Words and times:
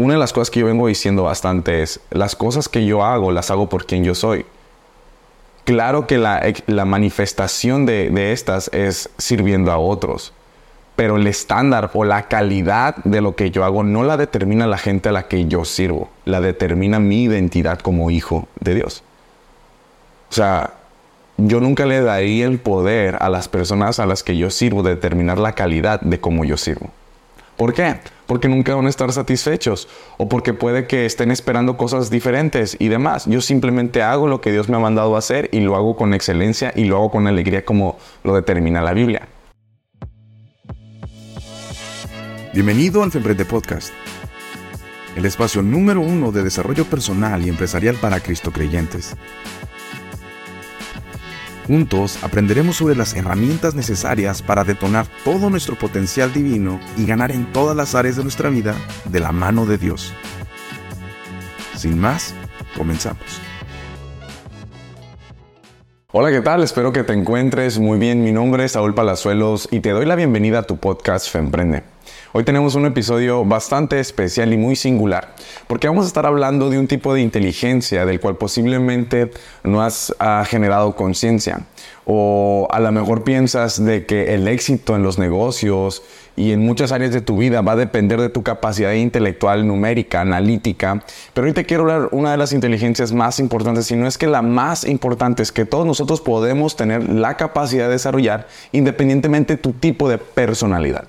una 0.00 0.14
de 0.14 0.20
las 0.20 0.32
cosas 0.32 0.50
que 0.50 0.60
yo 0.60 0.66
vengo 0.66 0.86
diciendo 0.86 1.24
bastante 1.24 1.82
es, 1.82 2.00
las 2.10 2.34
cosas 2.34 2.70
que 2.70 2.86
yo 2.86 3.04
hago, 3.04 3.32
las 3.32 3.50
hago 3.50 3.68
por 3.68 3.84
quien 3.84 4.02
yo 4.02 4.14
soy. 4.14 4.46
Claro 5.64 6.06
que 6.06 6.16
la, 6.16 6.84
manifestación 6.86 7.84
de, 7.84 8.08
de 8.08 8.32
estas 8.32 8.70
es 8.72 9.10
sirviendo 9.18 9.70
a 9.70 9.76
otros, 9.76 10.32
pero 10.96 11.16
el 11.16 11.26
estándar 11.26 11.90
o 11.92 12.04
la 12.04 12.28
calidad 12.28 12.96
de 13.04 13.20
lo 13.20 13.36
que 13.36 13.50
yo 13.50 13.62
hago 13.62 13.82
no 13.82 14.02
la 14.02 14.16
determina 14.16 14.66
la 14.66 14.78
gente 14.78 15.10
a 15.10 15.12
la 15.12 15.28
que 15.28 15.46
yo 15.48 15.66
sirvo, 15.66 16.08
la 16.24 16.40
determina 16.40 16.98
mi 16.98 17.24
identidad 17.24 17.78
como 17.78 18.10
hijo 18.10 18.48
de 18.58 18.76
Dios. 18.76 19.02
O 20.30 20.32
sea, 20.32 20.72
yo 21.36 21.60
nunca 21.60 21.84
le 21.84 22.00
daría 22.00 22.46
el 22.46 22.58
poder 22.58 23.18
a 23.20 23.28
las 23.28 23.48
personas 23.48 24.00
a 24.00 24.06
las 24.06 24.22
que 24.22 24.38
yo 24.38 24.48
sirvo 24.48 24.82
de 24.82 24.94
determinar 24.94 25.36
la 25.36 25.52
calidad 25.52 26.00
de 26.00 26.20
cómo 26.20 26.46
yo 26.46 26.56
sirvo. 26.56 26.88
¿Por 27.60 27.74
qué? 27.74 27.96
Porque 28.30 28.46
nunca 28.46 28.76
van 28.76 28.86
a 28.86 28.90
estar 28.90 29.12
satisfechos 29.12 29.88
o 30.16 30.28
porque 30.28 30.54
puede 30.54 30.86
que 30.86 31.04
estén 31.04 31.32
esperando 31.32 31.76
cosas 31.76 32.10
diferentes 32.10 32.76
y 32.78 32.86
demás. 32.86 33.26
Yo 33.26 33.40
simplemente 33.40 34.02
hago 34.02 34.28
lo 34.28 34.40
que 34.40 34.52
Dios 34.52 34.68
me 34.68 34.76
ha 34.76 34.78
mandado 34.78 35.16
a 35.16 35.18
hacer 35.18 35.48
y 35.50 35.58
lo 35.58 35.74
hago 35.74 35.96
con 35.96 36.14
excelencia 36.14 36.72
y 36.76 36.84
lo 36.84 36.94
hago 36.98 37.10
con 37.10 37.26
alegría 37.26 37.64
como 37.64 37.98
lo 38.22 38.36
determina 38.36 38.82
la 38.82 38.92
Biblia. 38.92 39.26
Bienvenido 42.54 43.02
al 43.02 43.10
Femprende 43.10 43.44
Podcast, 43.44 43.92
el 45.16 45.26
espacio 45.26 45.60
número 45.62 46.00
uno 46.00 46.30
de 46.30 46.44
desarrollo 46.44 46.84
personal 46.84 47.44
y 47.44 47.48
empresarial 47.48 47.96
para 47.96 48.20
Cristo 48.20 48.52
creyentes. 48.52 49.16
Juntos 51.66 52.18
aprenderemos 52.22 52.76
sobre 52.76 52.96
las 52.96 53.14
herramientas 53.14 53.74
necesarias 53.74 54.42
para 54.42 54.64
detonar 54.64 55.06
todo 55.24 55.50
nuestro 55.50 55.76
potencial 55.76 56.32
divino 56.32 56.80
y 56.96 57.06
ganar 57.06 57.30
en 57.30 57.52
todas 57.52 57.76
las 57.76 57.94
áreas 57.94 58.16
de 58.16 58.22
nuestra 58.22 58.50
vida 58.50 58.74
de 59.04 59.20
la 59.20 59.32
mano 59.32 59.66
de 59.66 59.78
Dios. 59.78 60.12
Sin 61.76 61.98
más, 61.98 62.34
comenzamos. 62.76 63.40
Hola, 66.12 66.30
¿qué 66.32 66.40
tal? 66.40 66.64
Espero 66.64 66.92
que 66.92 67.04
te 67.04 67.12
encuentres 67.12 67.78
muy 67.78 67.98
bien. 67.98 68.24
Mi 68.24 68.32
nombre 68.32 68.64
es 68.64 68.72
Saúl 68.72 68.94
Palazuelos 68.94 69.68
y 69.70 69.78
te 69.78 69.90
doy 69.90 70.06
la 70.06 70.16
bienvenida 70.16 70.58
a 70.58 70.62
tu 70.64 70.76
podcast 70.78 71.30
Femprende. 71.30 71.84
Hoy 72.32 72.44
tenemos 72.44 72.76
un 72.76 72.86
episodio 72.86 73.44
bastante 73.44 73.98
especial 73.98 74.52
y 74.52 74.56
muy 74.56 74.76
singular, 74.76 75.34
porque 75.66 75.88
vamos 75.88 76.04
a 76.04 76.06
estar 76.06 76.26
hablando 76.26 76.70
de 76.70 76.78
un 76.78 76.86
tipo 76.86 77.12
de 77.12 77.22
inteligencia 77.22 78.06
del 78.06 78.20
cual 78.20 78.36
posiblemente 78.36 79.32
no 79.64 79.82
has 79.82 80.14
ah, 80.20 80.44
generado 80.46 80.94
conciencia. 80.94 81.62
O 82.06 82.68
a 82.70 82.78
lo 82.78 82.92
mejor 82.92 83.24
piensas 83.24 83.84
de 83.84 84.06
que 84.06 84.32
el 84.32 84.46
éxito 84.46 84.94
en 84.94 85.02
los 85.02 85.18
negocios 85.18 86.04
y 86.36 86.52
en 86.52 86.64
muchas 86.64 86.92
áreas 86.92 87.12
de 87.12 87.20
tu 87.20 87.36
vida 87.36 87.62
va 87.62 87.72
a 87.72 87.76
depender 87.76 88.20
de 88.20 88.28
tu 88.28 88.44
capacidad 88.44 88.92
intelectual, 88.92 89.66
numérica, 89.66 90.20
analítica. 90.20 91.02
Pero 91.34 91.48
hoy 91.48 91.52
te 91.52 91.66
quiero 91.66 91.82
hablar 91.82 92.10
una 92.12 92.30
de 92.30 92.36
las 92.36 92.52
inteligencias 92.52 93.12
más 93.12 93.40
importantes, 93.40 93.90
y 93.90 93.96
no 93.96 94.06
es 94.06 94.18
que 94.18 94.28
la 94.28 94.42
más 94.42 94.84
importante, 94.84 95.42
es 95.42 95.50
que 95.50 95.64
todos 95.64 95.84
nosotros 95.84 96.20
podemos 96.20 96.76
tener 96.76 97.08
la 97.08 97.36
capacidad 97.36 97.86
de 97.86 97.94
desarrollar 97.94 98.46
independientemente 98.70 99.56
de 99.56 99.62
tu 99.62 99.72
tipo 99.72 100.08
de 100.08 100.18
personalidad. 100.18 101.08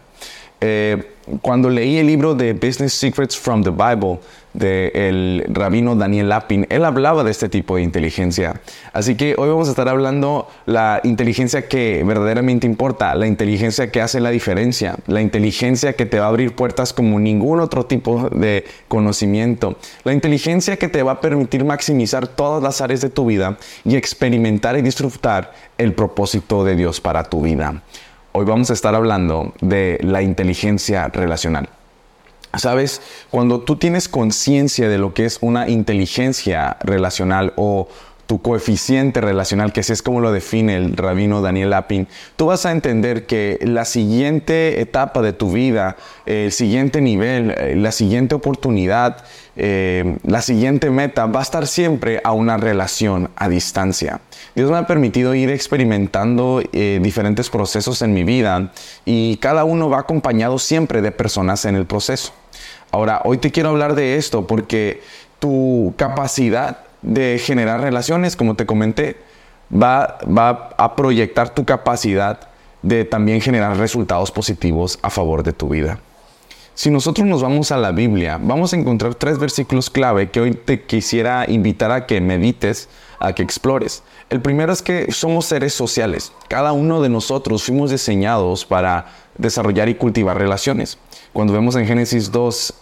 Eh, 0.61 1.03
cuando 1.41 1.69
leí 1.69 1.97
el 1.97 2.07
libro 2.07 2.35
de 2.35 2.53
Business 2.53 2.93
Secrets 2.93 3.37
from 3.37 3.63
the 3.63 3.71
Bible 3.71 4.19
del 4.53 5.45
rabino 5.49 5.95
Daniel 5.95 6.29
Lapin, 6.29 6.67
él 6.69 6.83
hablaba 6.83 7.23
de 7.23 7.31
este 7.31 7.47
tipo 7.47 7.77
de 7.77 7.83
inteligencia. 7.83 8.59
Así 8.91 9.15
que 9.15 9.35
hoy 9.37 9.49
vamos 9.49 9.67
a 9.67 9.71
estar 9.71 9.87
hablando 9.87 10.47
la 10.65 10.99
inteligencia 11.03 11.67
que 11.67 12.03
verdaderamente 12.05 12.67
importa, 12.67 13.15
la 13.15 13.27
inteligencia 13.27 13.91
que 13.91 14.01
hace 14.01 14.19
la 14.19 14.29
diferencia, 14.29 14.97
la 15.07 15.21
inteligencia 15.21 15.93
que 15.93 16.05
te 16.05 16.19
va 16.19 16.25
a 16.25 16.29
abrir 16.29 16.53
puertas 16.53 16.91
como 16.91 17.19
ningún 17.19 17.59
otro 17.59 17.85
tipo 17.85 18.29
de 18.29 18.65
conocimiento, 18.87 19.77
la 20.03 20.13
inteligencia 20.13 20.77
que 20.77 20.89
te 20.89 21.01
va 21.01 21.13
a 21.13 21.21
permitir 21.21 21.63
maximizar 21.63 22.27
todas 22.27 22.61
las 22.61 22.81
áreas 22.81 23.01
de 23.01 23.09
tu 23.09 23.25
vida 23.25 23.57
y 23.85 23.95
experimentar 23.95 24.77
y 24.77 24.81
disfrutar 24.81 25.53
el 25.77 25.93
propósito 25.93 26.63
de 26.63 26.75
Dios 26.75 26.99
para 26.99 27.23
tu 27.23 27.41
vida. 27.41 27.81
Hoy 28.33 28.45
vamos 28.45 28.69
a 28.69 28.73
estar 28.73 28.95
hablando 28.95 29.53
de 29.59 29.99
la 30.01 30.21
inteligencia 30.21 31.09
relacional. 31.09 31.67
Sabes, 32.57 33.01
cuando 33.29 33.59
tú 33.59 33.75
tienes 33.75 34.07
conciencia 34.07 34.87
de 34.87 34.97
lo 34.97 35.13
que 35.13 35.25
es 35.25 35.39
una 35.41 35.67
inteligencia 35.67 36.77
relacional 36.79 37.51
o 37.57 37.89
tu 38.31 38.41
coeficiente 38.41 39.19
relacional, 39.19 39.73
que 39.73 39.81
así 39.81 39.91
es 39.91 40.01
como 40.01 40.21
lo 40.21 40.31
define 40.31 40.77
el 40.77 40.95
rabino 40.95 41.41
Daniel 41.41 41.71
Lapin, 41.71 42.07
tú 42.37 42.45
vas 42.45 42.65
a 42.65 42.71
entender 42.71 43.25
que 43.25 43.59
la 43.61 43.83
siguiente 43.83 44.79
etapa 44.79 45.21
de 45.21 45.33
tu 45.33 45.51
vida, 45.51 45.97
el 46.25 46.53
siguiente 46.53 47.01
nivel, 47.01 47.51
eh, 47.51 47.75
la 47.75 47.91
siguiente 47.91 48.33
oportunidad, 48.33 49.25
eh, 49.57 50.15
la 50.23 50.41
siguiente 50.41 50.89
meta 50.89 51.25
va 51.25 51.41
a 51.41 51.43
estar 51.43 51.67
siempre 51.67 52.21
a 52.23 52.31
una 52.31 52.55
relación 52.55 53.31
a 53.35 53.49
distancia. 53.49 54.21
Dios 54.55 54.71
me 54.71 54.77
ha 54.77 54.87
permitido 54.87 55.35
ir 55.35 55.49
experimentando 55.49 56.61
eh, 56.71 57.01
diferentes 57.03 57.49
procesos 57.49 58.01
en 58.01 58.13
mi 58.13 58.23
vida 58.23 58.71
y 59.03 59.35
cada 59.41 59.65
uno 59.65 59.89
va 59.89 59.99
acompañado 59.99 60.57
siempre 60.57 61.01
de 61.01 61.11
personas 61.11 61.65
en 61.65 61.75
el 61.75 61.85
proceso. 61.85 62.31
Ahora, 62.91 63.23
hoy 63.25 63.39
te 63.39 63.51
quiero 63.51 63.71
hablar 63.71 63.93
de 63.93 64.15
esto 64.15 64.47
porque 64.47 65.01
tu 65.39 65.93
capacidad 65.97 66.90
de 67.01 67.39
generar 67.39 67.81
relaciones, 67.81 68.35
como 68.35 68.55
te 68.55 68.65
comenté, 68.65 69.17
va, 69.71 70.17
va 70.25 70.69
a 70.77 70.95
proyectar 70.95 71.49
tu 71.49 71.65
capacidad 71.65 72.39
de 72.81 73.05
también 73.05 73.41
generar 73.41 73.77
resultados 73.77 74.31
positivos 74.31 74.99
a 75.01 75.09
favor 75.09 75.43
de 75.43 75.53
tu 75.53 75.69
vida. 75.69 75.99
Si 76.73 76.89
nosotros 76.89 77.27
nos 77.27 77.41
vamos 77.41 77.71
a 77.71 77.77
la 77.77 77.91
Biblia, 77.91 78.39
vamos 78.41 78.73
a 78.73 78.77
encontrar 78.77 79.13
tres 79.15 79.37
versículos 79.37 79.89
clave 79.89 80.31
que 80.31 80.39
hoy 80.39 80.53
te 80.53 80.83
quisiera 80.83 81.45
invitar 81.47 81.91
a 81.91 82.07
que 82.07 82.21
medites, 82.21 82.87
a 83.19 83.33
que 83.33 83.43
explores. 83.43 84.03
El 84.29 84.41
primero 84.41 84.71
es 84.71 84.81
que 84.81 85.11
somos 85.11 85.45
seres 85.45 85.73
sociales. 85.73 86.31
Cada 86.47 86.71
uno 86.71 87.01
de 87.01 87.09
nosotros 87.09 87.63
fuimos 87.63 87.91
diseñados 87.91 88.65
para 88.65 89.07
desarrollar 89.37 89.89
y 89.89 89.95
cultivar 89.95 90.37
relaciones. 90.37 90.97
Cuando 91.33 91.53
vemos 91.53 91.75
en 91.75 91.85
Génesis 91.85 92.31
2, 92.31 92.75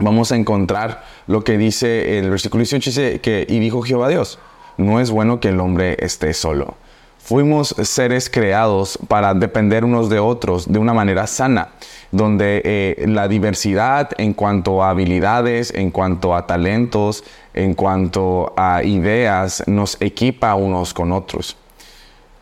vamos 0.00 0.32
a 0.32 0.36
encontrar 0.36 1.04
lo 1.26 1.44
que 1.44 1.58
dice 1.58 2.18
el 2.18 2.30
versículo 2.30 2.60
18, 2.60 2.90
dice 2.90 3.20
que, 3.20 3.46
y 3.48 3.58
dijo 3.58 3.82
Jehová 3.82 4.08
Dios, 4.08 4.38
no 4.76 5.00
es 5.00 5.10
bueno 5.10 5.40
que 5.40 5.48
el 5.48 5.60
hombre 5.60 5.96
esté 6.00 6.34
solo. 6.34 6.74
Fuimos 7.18 7.76
seres 7.82 8.30
creados 8.30 8.98
para 9.06 9.34
depender 9.34 9.84
unos 9.84 10.08
de 10.08 10.18
otros 10.18 10.72
de 10.72 10.78
una 10.78 10.94
manera 10.94 11.26
sana, 11.26 11.68
donde 12.10 12.62
eh, 12.64 13.04
la 13.06 13.28
diversidad 13.28 14.10
en 14.16 14.32
cuanto 14.32 14.82
a 14.82 14.90
habilidades, 14.90 15.72
en 15.74 15.90
cuanto 15.90 16.34
a 16.34 16.46
talentos, 16.46 17.22
en 17.54 17.74
cuanto 17.74 18.52
a 18.56 18.82
ideas, 18.82 19.62
nos 19.66 20.00
equipa 20.00 20.54
unos 20.54 20.94
con 20.94 21.12
otros. 21.12 21.56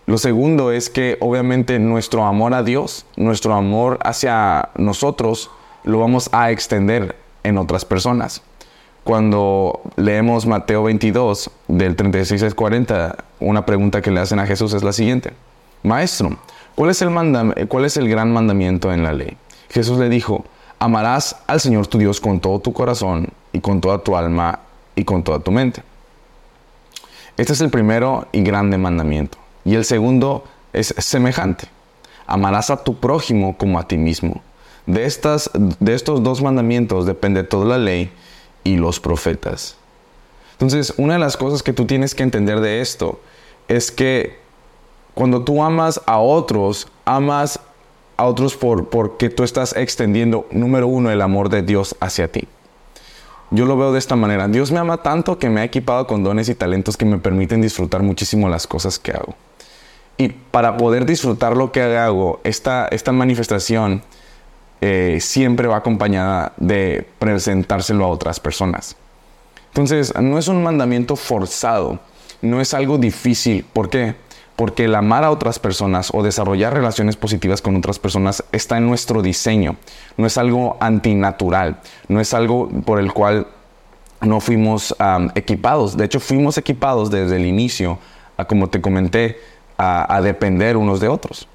Lo 0.07 0.17
segundo 0.17 0.73
es 0.73 0.89
que 0.89 1.19
obviamente 1.21 1.79
nuestro 1.79 2.25
amor 2.25 2.55
a 2.55 2.63
Dios, 2.63 3.05
nuestro 3.17 3.53
amor 3.53 3.99
hacia 4.03 4.71
nosotros, 4.77 5.51
lo 5.85 5.99
vamos 5.99 6.31
a 6.33 6.51
extender 6.51 7.17
en 7.43 7.59
otras 7.59 7.85
personas. 7.85 8.43
Cuando 9.05 9.81
leemos 9.97 10.47
Mateo 10.47 10.83
22, 10.83 11.51
del 11.69 11.97
36 11.97 12.43
al 12.43 12.55
40, 12.55 13.25
una 13.41 13.65
pregunta 13.65 14.03
que 14.03 14.11
le 14.11 14.21
hacen 14.21 14.39
a 14.39 14.47
Jesús 14.47 14.75
es 14.75 14.83
la 14.83 14.93
siguiente. 14.93 15.33
Maestro, 15.83 16.37
¿cuál 16.75 16.91
es, 16.91 17.01
el 17.01 17.69
¿cuál 17.69 17.85
es 17.85 17.97
el 17.97 18.09
gran 18.09 18.33
mandamiento 18.33 18.93
en 18.93 19.03
la 19.03 19.13
ley? 19.13 19.37
Jesús 19.71 19.99
le 19.99 20.09
dijo, 20.09 20.45
amarás 20.79 21.37
al 21.47 21.61
Señor 21.61 21.87
tu 21.87 21.99
Dios 21.99 22.21
con 22.21 22.41
todo 22.41 22.59
tu 22.59 22.73
corazón 22.73 23.29
y 23.53 23.61
con 23.61 23.81
toda 23.81 23.99
tu 23.99 24.17
alma 24.17 24.61
y 24.95 25.05
con 25.05 25.23
toda 25.23 25.39
tu 25.39 25.53
mente. 25.53 25.83
Este 27.37 27.53
es 27.53 27.61
el 27.61 27.71
primero 27.71 28.27
y 28.33 28.43
grande 28.43 28.79
mandamiento. 28.79 29.39
Y 29.65 29.77
el 29.77 29.85
segundo 29.85 30.45
es 30.73 30.95
semejante. 30.99 31.69
Amarás 32.27 32.71
a 32.71 32.83
tu 32.83 32.99
prójimo 32.99 33.57
como 33.57 33.79
a 33.79 33.87
ti 33.87 33.97
mismo. 33.97 34.43
De, 34.89 35.05
estas, 35.05 35.51
de 35.53 35.95
estos 35.95 36.23
dos 36.23 36.41
mandamientos 36.41 37.05
depende 37.05 37.45
toda 37.45 37.67
la 37.67 37.77
ley 37.77 38.11
y 38.65 38.77
los 38.77 39.01
profetas. 39.01 39.77
Entonces, 40.53 40.95
una 40.97 41.13
de 41.13 41.19
las 41.19 41.37
cosas 41.37 41.63
que 41.63 41.75
tú 41.75 41.85
tienes 41.85 42.15
que 42.15 42.23
entender 42.23 42.61
de 42.61 42.81
esto 42.81 43.21
es 43.69 43.93
que 43.93 44.39
cuando 45.13 45.45
tú 45.45 45.63
amas 45.63 46.01
a 46.07 46.19
otros, 46.19 46.89
amas 47.05 47.61
a 48.17 48.25
otros 48.25 48.57
por, 48.57 48.89
porque 48.89 49.29
tú 49.29 49.45
estás 49.45 49.77
extendiendo, 49.77 50.47
número 50.51 50.89
uno, 50.89 51.11
el 51.11 51.21
amor 51.21 51.51
de 51.51 51.61
Dios 51.61 51.95
hacia 52.01 52.33
ti. 52.33 52.49
Yo 53.51 53.67
lo 53.67 53.77
veo 53.77 53.93
de 53.93 53.99
esta 53.99 54.17
manera. 54.17 54.49
Dios 54.49 54.73
me 54.73 54.79
ama 54.79 55.03
tanto 55.03 55.39
que 55.39 55.51
me 55.51 55.61
ha 55.61 55.65
equipado 55.65 56.07
con 56.07 56.25
dones 56.25 56.49
y 56.49 56.55
talentos 56.55 56.97
que 56.97 57.05
me 57.05 57.19
permiten 57.19 57.61
disfrutar 57.61 58.03
muchísimo 58.03 58.49
las 58.49 58.67
cosas 58.67 58.99
que 58.99 59.13
hago. 59.13 59.35
Y 60.17 60.31
para 60.31 60.79
poder 60.79 61.05
disfrutar 61.05 61.59
lo 61.59 61.73
que 61.73 61.83
hago, 61.83 62.41
esta, 62.43 62.89
esta 62.89 63.13
manifestación 63.13 64.03
eh, 64.81 65.19
siempre 65.21 65.69
va 65.69 65.79
acompañada 65.79 66.53
de 66.57 67.07
presentárselo 67.19 68.05
a 68.05 68.09
otras 68.09 68.41
personas. 68.41 68.97
Entonces, 69.69 70.15
no 70.21 70.39
es 70.39 70.49
un 70.49 70.63
mandamiento 70.63 71.17
forzado, 71.17 71.99
no 72.43 72.61
es 72.61 72.75
algo 72.75 72.99
difícil. 72.99 73.65
¿Por 73.73 73.91
qué? 73.91 74.15
porque 74.59 74.87
el 74.87 74.97
amar 74.97 75.23
a 75.23 75.31
otras 75.31 75.61
personas 75.61 76.11
o 76.13 76.25
desarrollar 76.25 76.75
relaciones 76.75 77.15
positivas 77.15 77.63
con 77.63 77.77
otras 77.77 78.01
personas 78.01 78.43
está 78.51 78.77
en 78.77 78.89
nuestro 78.89 79.23
diseño, 79.23 79.77
no 80.17 80.27
es 80.27 80.37
algo 80.37 80.77
antinatural, 80.81 81.79
no 82.09 82.21
es 82.21 82.35
algo 82.35 82.69
por 82.85 82.99
el 82.99 83.13
cual 83.13 83.47
no 84.21 84.41
fuimos 84.41 84.97
equipados, 85.37 85.97
de 85.97 86.07
hecho 86.07 86.19
fuimos 86.19 86.59
equipados 86.59 87.09
desde 87.09 87.37
el 87.37 87.47
inicio, 87.47 88.01
como 88.49 88.69
te 88.69 88.81
comenté, 88.81 89.39
a 89.77 90.21
depender 90.23 90.77
unos 90.77 90.99
de 90.99 91.07
otros. 91.07 91.47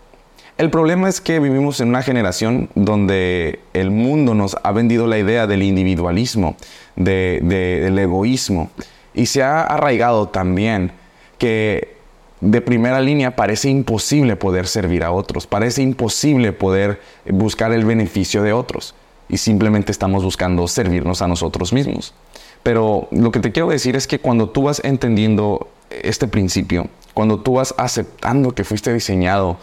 El 0.58 0.70
problema 0.70 1.10
es 1.10 1.20
que 1.20 1.40
vivimos 1.40 1.80
en 1.82 1.90
una 1.90 2.04
generación 2.04 2.70
donde 2.76 3.60
el 3.74 3.90
mundo 3.90 4.36
nos 4.36 4.56
ha 4.64 4.72
vendido 4.72 5.08
la 5.08 5.18
idea 5.18 5.48
del 5.48 5.64
individualismo, 5.64 6.56
del 6.96 7.98
egoísmo, 7.98 8.70
y 9.16 9.26
se 9.26 9.42
ha 9.42 9.62
arraigado 9.62 10.30
también 10.30 10.92
que 11.40 11.96
de 12.40 12.62
primera 12.62 13.02
línea 13.02 13.36
parece 13.36 13.70
imposible 13.70 14.36
poder 14.36 14.68
servir 14.68 15.04
a 15.04 15.12
otros, 15.12 15.48
parece 15.48 15.82
imposible 15.82 16.52
poder 16.52 17.02
buscar 17.26 17.72
el 17.74 17.84
beneficio 17.84 18.44
de 18.44 18.54
otros, 18.54 18.94
y 19.30 19.38
simplemente 19.38 19.92
estamos 19.92 20.24
buscando 20.24 20.68
servirnos 20.68 21.24
a 21.24 21.28
nosotros 21.28 21.74
mismos. 21.74 22.14
Pero 22.62 23.08
lo 23.12 23.32
que 23.32 23.40
te 23.40 23.52
quiero 23.52 23.70
decir 23.70 23.96
es 23.96 24.06
que 24.06 24.20
cuando 24.20 24.50
tú 24.50 24.64
vas 24.64 24.82
entendiendo 24.84 25.68
este 25.90 26.28
principio, 26.28 26.88
cuando 27.16 27.40
tú 27.40 27.54
vas 27.54 27.74
aceptando 27.78 28.52
que 28.54 28.64
fuiste 28.64 28.94
diseñado 28.94 29.58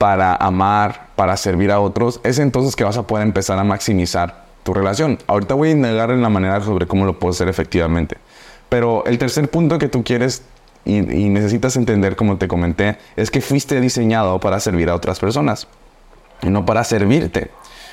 para 0.00 0.34
amar, 0.34 1.08
para 1.14 1.36
servir 1.36 1.70
a 1.70 1.78
otros, 1.78 2.22
es 2.24 2.38
entonces 2.38 2.74
que 2.74 2.84
vas 2.84 2.96
a 2.96 3.02
poder 3.06 3.26
empezar 3.26 3.58
a 3.58 3.64
maximizar 3.64 4.46
tu 4.62 4.72
relación. 4.72 5.18
Ahorita 5.26 5.52
voy 5.52 5.68
a 5.68 5.72
indagar 5.72 6.10
en 6.10 6.22
la 6.22 6.30
manera 6.30 6.58
sobre 6.62 6.86
cómo 6.86 7.04
lo 7.04 7.18
puedo 7.18 7.32
hacer 7.32 7.48
efectivamente. 7.50 8.16
Pero 8.70 9.04
el 9.04 9.18
tercer 9.18 9.50
punto 9.50 9.78
que 9.78 9.88
tú 9.88 10.02
quieres 10.02 10.42
y, 10.86 11.02
necesitas 11.02 11.76
entender, 11.76 12.16
como 12.16 12.38
te 12.38 12.48
comenté, 12.48 12.96
es 13.14 13.30
que 13.30 13.42
fuiste 13.42 13.78
diseñado 13.78 14.40
para 14.40 14.58
servir 14.58 14.88
a 14.88 14.94
otras 14.94 15.20
personas 15.20 15.68
y 16.40 16.48
no 16.48 16.64
para 16.64 16.82
servirte. 16.82 17.50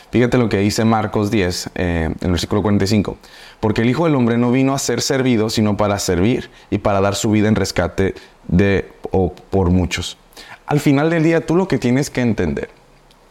Fíjate 0.10 0.38
lo 0.38 0.48
que 0.48 0.60
dice 0.60 0.86
Marcos 0.86 1.30
10, 1.30 1.72
eh, 1.76 2.04
en 2.06 2.16
el 2.22 2.32
versículo 2.32 2.62
45. 2.62 3.18
Porque 3.60 3.82
el 3.82 3.90
Hijo 3.90 4.06
del 4.06 4.16
Hombre 4.16 4.38
no 4.38 4.50
vino 4.50 4.74
a 4.74 4.80
ser 4.80 5.02
servido, 5.02 5.50
sino 5.50 5.76
para 5.76 6.00
servir 6.00 6.50
y 6.70 6.78
para 6.78 7.02
dar 7.02 7.16
su 7.16 7.32
vida 7.32 7.50
en 7.50 7.56
rescate 7.56 8.16
de 8.48 8.90
o 9.12 9.34
por 9.34 9.72
muchos 9.72 10.18
al 10.68 10.80
final 10.82 11.10
del 11.10 11.24
día 11.24 11.46
tú 11.46 11.56
lo 11.56 11.68
que 11.68 11.78
tienes 11.78 12.10
que 12.10 12.22
entender, 12.22 12.70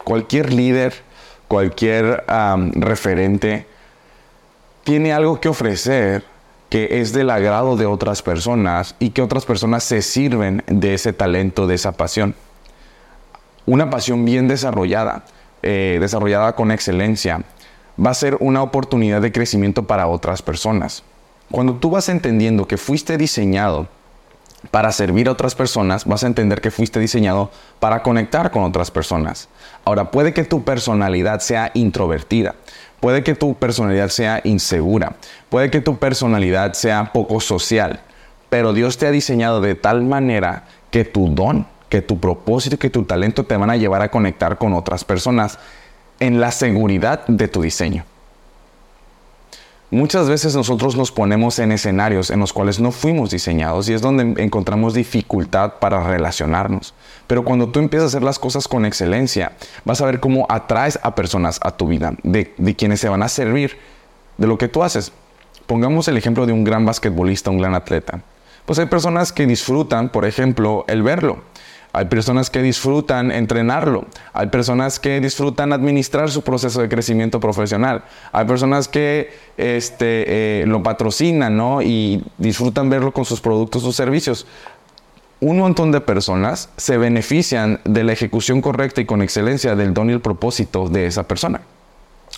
cualquier 0.02 0.52
líder, 0.52 0.94
cualquier 1.48 2.24
referente, 2.74 3.66
tiene 4.84 5.12
algo 5.12 5.40
que 5.40 5.48
ofrecer 5.48 6.24
que 6.70 7.00
es 7.00 7.12
del 7.12 7.30
agrado 7.30 7.76
de 7.76 7.86
otras 7.86 8.22
personas 8.22 8.96
y 8.98 9.10
que 9.10 9.22
otras 9.22 9.44
personas 9.44 9.84
se 9.84 10.02
sirven 10.02 10.64
de 10.66 10.94
ese 10.94 11.12
talento, 11.12 11.66
de 11.66 11.74
esa 11.74 11.92
pasión. 11.92 12.34
Una 13.66 13.90
pasión 13.90 14.24
bien 14.24 14.48
desarrollada, 14.48 15.24
eh, 15.62 15.98
desarrollada 16.00 16.54
con 16.54 16.72
excelencia, 16.72 17.42
va 18.04 18.10
a 18.10 18.14
ser 18.14 18.36
una 18.40 18.62
oportunidad 18.62 19.20
de 19.20 19.32
crecimiento 19.32 19.86
para 19.86 20.06
otras 20.06 20.42
personas. 20.42 21.02
Cuando 21.50 21.74
tú 21.74 21.90
vas 21.90 22.08
entendiendo 22.08 22.66
que 22.66 22.76
fuiste 22.76 23.16
diseñado 23.16 23.88
para 24.70 24.92
servir 24.92 25.28
a 25.28 25.32
otras 25.32 25.54
personas, 25.54 26.04
vas 26.04 26.24
a 26.24 26.26
entender 26.26 26.60
que 26.60 26.70
fuiste 26.70 27.00
diseñado 27.00 27.50
para 27.80 28.02
conectar 28.02 28.50
con 28.50 28.64
otras 28.64 28.90
personas. 28.90 29.48
Ahora, 29.84 30.10
puede 30.10 30.32
que 30.32 30.44
tu 30.44 30.64
personalidad 30.64 31.40
sea 31.40 31.70
introvertida, 31.74 32.54
puede 33.00 33.22
que 33.22 33.34
tu 33.34 33.54
personalidad 33.54 34.08
sea 34.08 34.40
insegura, 34.44 35.16
puede 35.48 35.70
que 35.70 35.80
tu 35.80 35.98
personalidad 35.98 36.72
sea 36.72 37.12
poco 37.12 37.40
social, 37.40 38.00
pero 38.48 38.72
Dios 38.72 38.98
te 38.98 39.06
ha 39.06 39.10
diseñado 39.10 39.60
de 39.60 39.74
tal 39.74 40.02
manera 40.02 40.64
que 40.90 41.04
tu 41.04 41.28
don, 41.28 41.66
que 41.88 42.02
tu 42.02 42.18
propósito, 42.18 42.78
que 42.78 42.90
tu 42.90 43.04
talento 43.04 43.44
te 43.44 43.56
van 43.56 43.70
a 43.70 43.76
llevar 43.76 44.02
a 44.02 44.10
conectar 44.10 44.58
con 44.58 44.72
otras 44.72 45.04
personas 45.04 45.58
en 46.20 46.40
la 46.40 46.50
seguridad 46.50 47.26
de 47.26 47.48
tu 47.48 47.62
diseño. 47.62 48.04
Muchas 49.90 50.28
veces 50.28 50.56
nosotros 50.56 50.96
nos 50.96 51.12
ponemos 51.12 51.60
en 51.60 51.70
escenarios 51.70 52.30
en 52.30 52.40
los 52.40 52.52
cuales 52.52 52.80
no 52.80 52.90
fuimos 52.90 53.30
diseñados 53.30 53.88
y 53.88 53.92
es 53.92 54.02
donde 54.02 54.42
encontramos 54.42 54.94
dificultad 54.94 55.74
para 55.78 56.02
relacionarnos. 56.02 56.92
Pero 57.28 57.44
cuando 57.44 57.68
tú 57.68 57.78
empiezas 57.78 58.06
a 58.06 58.08
hacer 58.08 58.24
las 58.24 58.40
cosas 58.40 58.66
con 58.66 58.84
excelencia, 58.84 59.52
vas 59.84 60.00
a 60.00 60.06
ver 60.06 60.18
cómo 60.18 60.44
atraes 60.48 60.98
a 61.04 61.14
personas 61.14 61.60
a 61.62 61.76
tu 61.76 61.86
vida, 61.86 62.14
de, 62.24 62.52
quienes 62.76 62.98
se 62.98 63.08
van 63.08 63.22
a 63.22 63.28
servir 63.28 63.78
de 64.38 64.48
lo 64.48 64.58
que 64.58 64.66
tú 64.66 64.82
haces. 64.82 65.12
Pongamos 65.66 66.08
el 66.08 66.16
ejemplo 66.16 66.46
de 66.46 66.52
un 66.52 66.64
gran 66.64 66.84
basquetbolista, 66.84 67.50
un 67.50 67.58
gran 67.58 67.76
atleta. 67.76 68.22
Pues 68.64 68.80
hay 68.80 68.86
personas 68.86 69.32
que 69.32 69.46
disfrutan, 69.46 70.08
por 70.08 70.24
ejemplo, 70.24 70.84
el 70.88 71.04
verlo. 71.04 71.44
Hay 71.96 72.04
personas 72.04 72.50
que 72.50 72.60
disfrutan 72.60 73.32
entrenarlo. 73.32 74.04
Hay 74.34 74.48
personas 74.48 75.00
que 75.00 75.18
disfrutan 75.18 75.72
administrar 75.72 76.30
su 76.30 76.42
proceso 76.42 76.82
de 76.82 76.90
crecimiento 76.90 77.40
profesional. 77.40 78.04
Hay 78.32 78.44
personas 78.44 78.86
que 78.86 79.30
este, 79.56 80.60
eh, 80.60 80.66
lo 80.66 80.82
patrocinan 80.82 81.56
¿no? 81.56 81.80
y 81.80 82.22
disfrutan 82.36 82.90
verlo 82.90 83.12
con 83.12 83.24
sus 83.24 83.40
productos 83.40 83.82
o 83.84 83.92
servicios. 83.92 84.46
Un 85.40 85.56
montón 85.56 85.90
de 85.90 86.02
personas 86.02 86.68
se 86.76 86.98
benefician 86.98 87.80
de 87.86 88.04
la 88.04 88.12
ejecución 88.12 88.60
correcta 88.60 89.00
y 89.00 89.06
con 89.06 89.22
excelencia 89.22 89.74
del 89.74 89.94
don 89.94 90.10
y 90.10 90.12
el 90.12 90.20
propósito 90.20 90.90
de 90.90 91.06
esa 91.06 91.26
persona. 91.26 91.62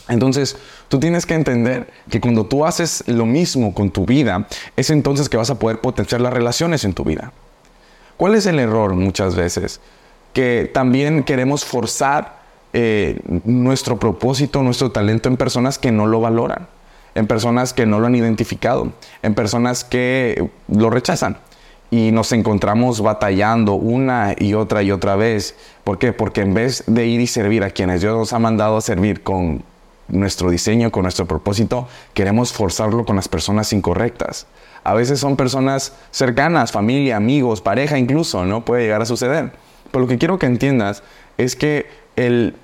Entonces, 0.08 0.56
tú 0.86 1.00
tienes 1.00 1.26
que 1.26 1.34
entender 1.34 1.88
que 2.08 2.20
cuando 2.20 2.46
tú 2.46 2.64
haces 2.64 3.02
lo 3.08 3.26
mismo 3.26 3.74
con 3.74 3.90
tu 3.90 4.06
vida, 4.06 4.46
es 4.76 4.90
entonces 4.90 5.28
que 5.28 5.36
vas 5.36 5.50
a 5.50 5.58
poder 5.58 5.80
potenciar 5.80 6.20
las 6.20 6.32
relaciones 6.32 6.84
en 6.84 6.92
tu 6.94 7.02
vida. 7.02 7.32
¿Cuál 8.18 8.34
es 8.34 8.46
el 8.46 8.58
error 8.58 8.94
muchas 8.94 9.36
veces? 9.36 9.80
Que 10.32 10.68
también 10.74 11.22
queremos 11.22 11.64
forzar 11.64 12.40
eh, 12.72 13.20
nuestro 13.44 14.00
propósito, 14.00 14.60
nuestro 14.64 14.90
talento 14.90 15.28
en 15.28 15.36
personas 15.36 15.78
que 15.78 15.92
no 15.92 16.08
lo 16.08 16.20
valoran, 16.20 16.66
en 17.14 17.28
personas 17.28 17.72
que 17.72 17.86
no 17.86 18.00
lo 18.00 18.08
han 18.08 18.16
identificado, 18.16 18.92
en 19.22 19.34
personas 19.36 19.84
que 19.84 20.50
lo 20.66 20.90
rechazan. 20.90 21.38
Y 21.92 22.10
nos 22.10 22.32
encontramos 22.32 23.00
batallando 23.00 23.74
una 23.74 24.34
y 24.36 24.52
otra 24.54 24.82
y 24.82 24.90
otra 24.90 25.14
vez. 25.14 25.54
¿Por 25.84 25.98
qué? 25.98 26.12
Porque 26.12 26.40
en 26.40 26.54
vez 26.54 26.82
de 26.88 27.06
ir 27.06 27.20
y 27.20 27.28
servir 27.28 27.62
a 27.62 27.70
quienes 27.70 28.00
Dios 28.00 28.18
nos 28.18 28.32
ha 28.32 28.40
mandado 28.40 28.76
a 28.76 28.80
servir 28.80 29.22
con 29.22 29.62
nuestro 30.08 30.50
diseño, 30.50 30.90
con 30.90 31.04
nuestro 31.04 31.26
propósito, 31.26 31.86
queremos 32.14 32.52
forzarlo 32.52 33.04
con 33.04 33.14
las 33.14 33.28
personas 33.28 33.72
incorrectas. 33.72 34.48
A 34.84 34.94
veces 34.94 35.20
son 35.20 35.36
personas 35.36 35.94
cercanas, 36.10 36.72
familia, 36.72 37.16
amigos, 37.16 37.60
pareja 37.60 37.98
incluso, 37.98 38.44
¿no? 38.44 38.64
Puede 38.64 38.82
llegar 38.82 39.02
a 39.02 39.06
suceder. 39.06 39.52
Pero 39.90 40.02
lo 40.02 40.08
que 40.08 40.18
quiero 40.18 40.38
que 40.38 40.46
entiendas 40.46 41.02
es 41.36 41.56
que 41.56 41.86
el, 42.16 42.54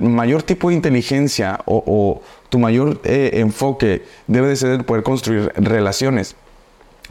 mayor 0.00 0.42
tipo 0.42 0.70
de 0.70 0.76
inteligencia 0.76 1.60
o, 1.66 2.22
tu 2.48 2.58
mayor 2.58 3.00
eh, 3.04 3.32
enfoque 3.34 4.04
debe 4.26 4.48
de 4.48 4.56
ser 4.56 4.84
poder 4.84 5.02
construir 5.02 5.52
relaciones. 5.56 6.36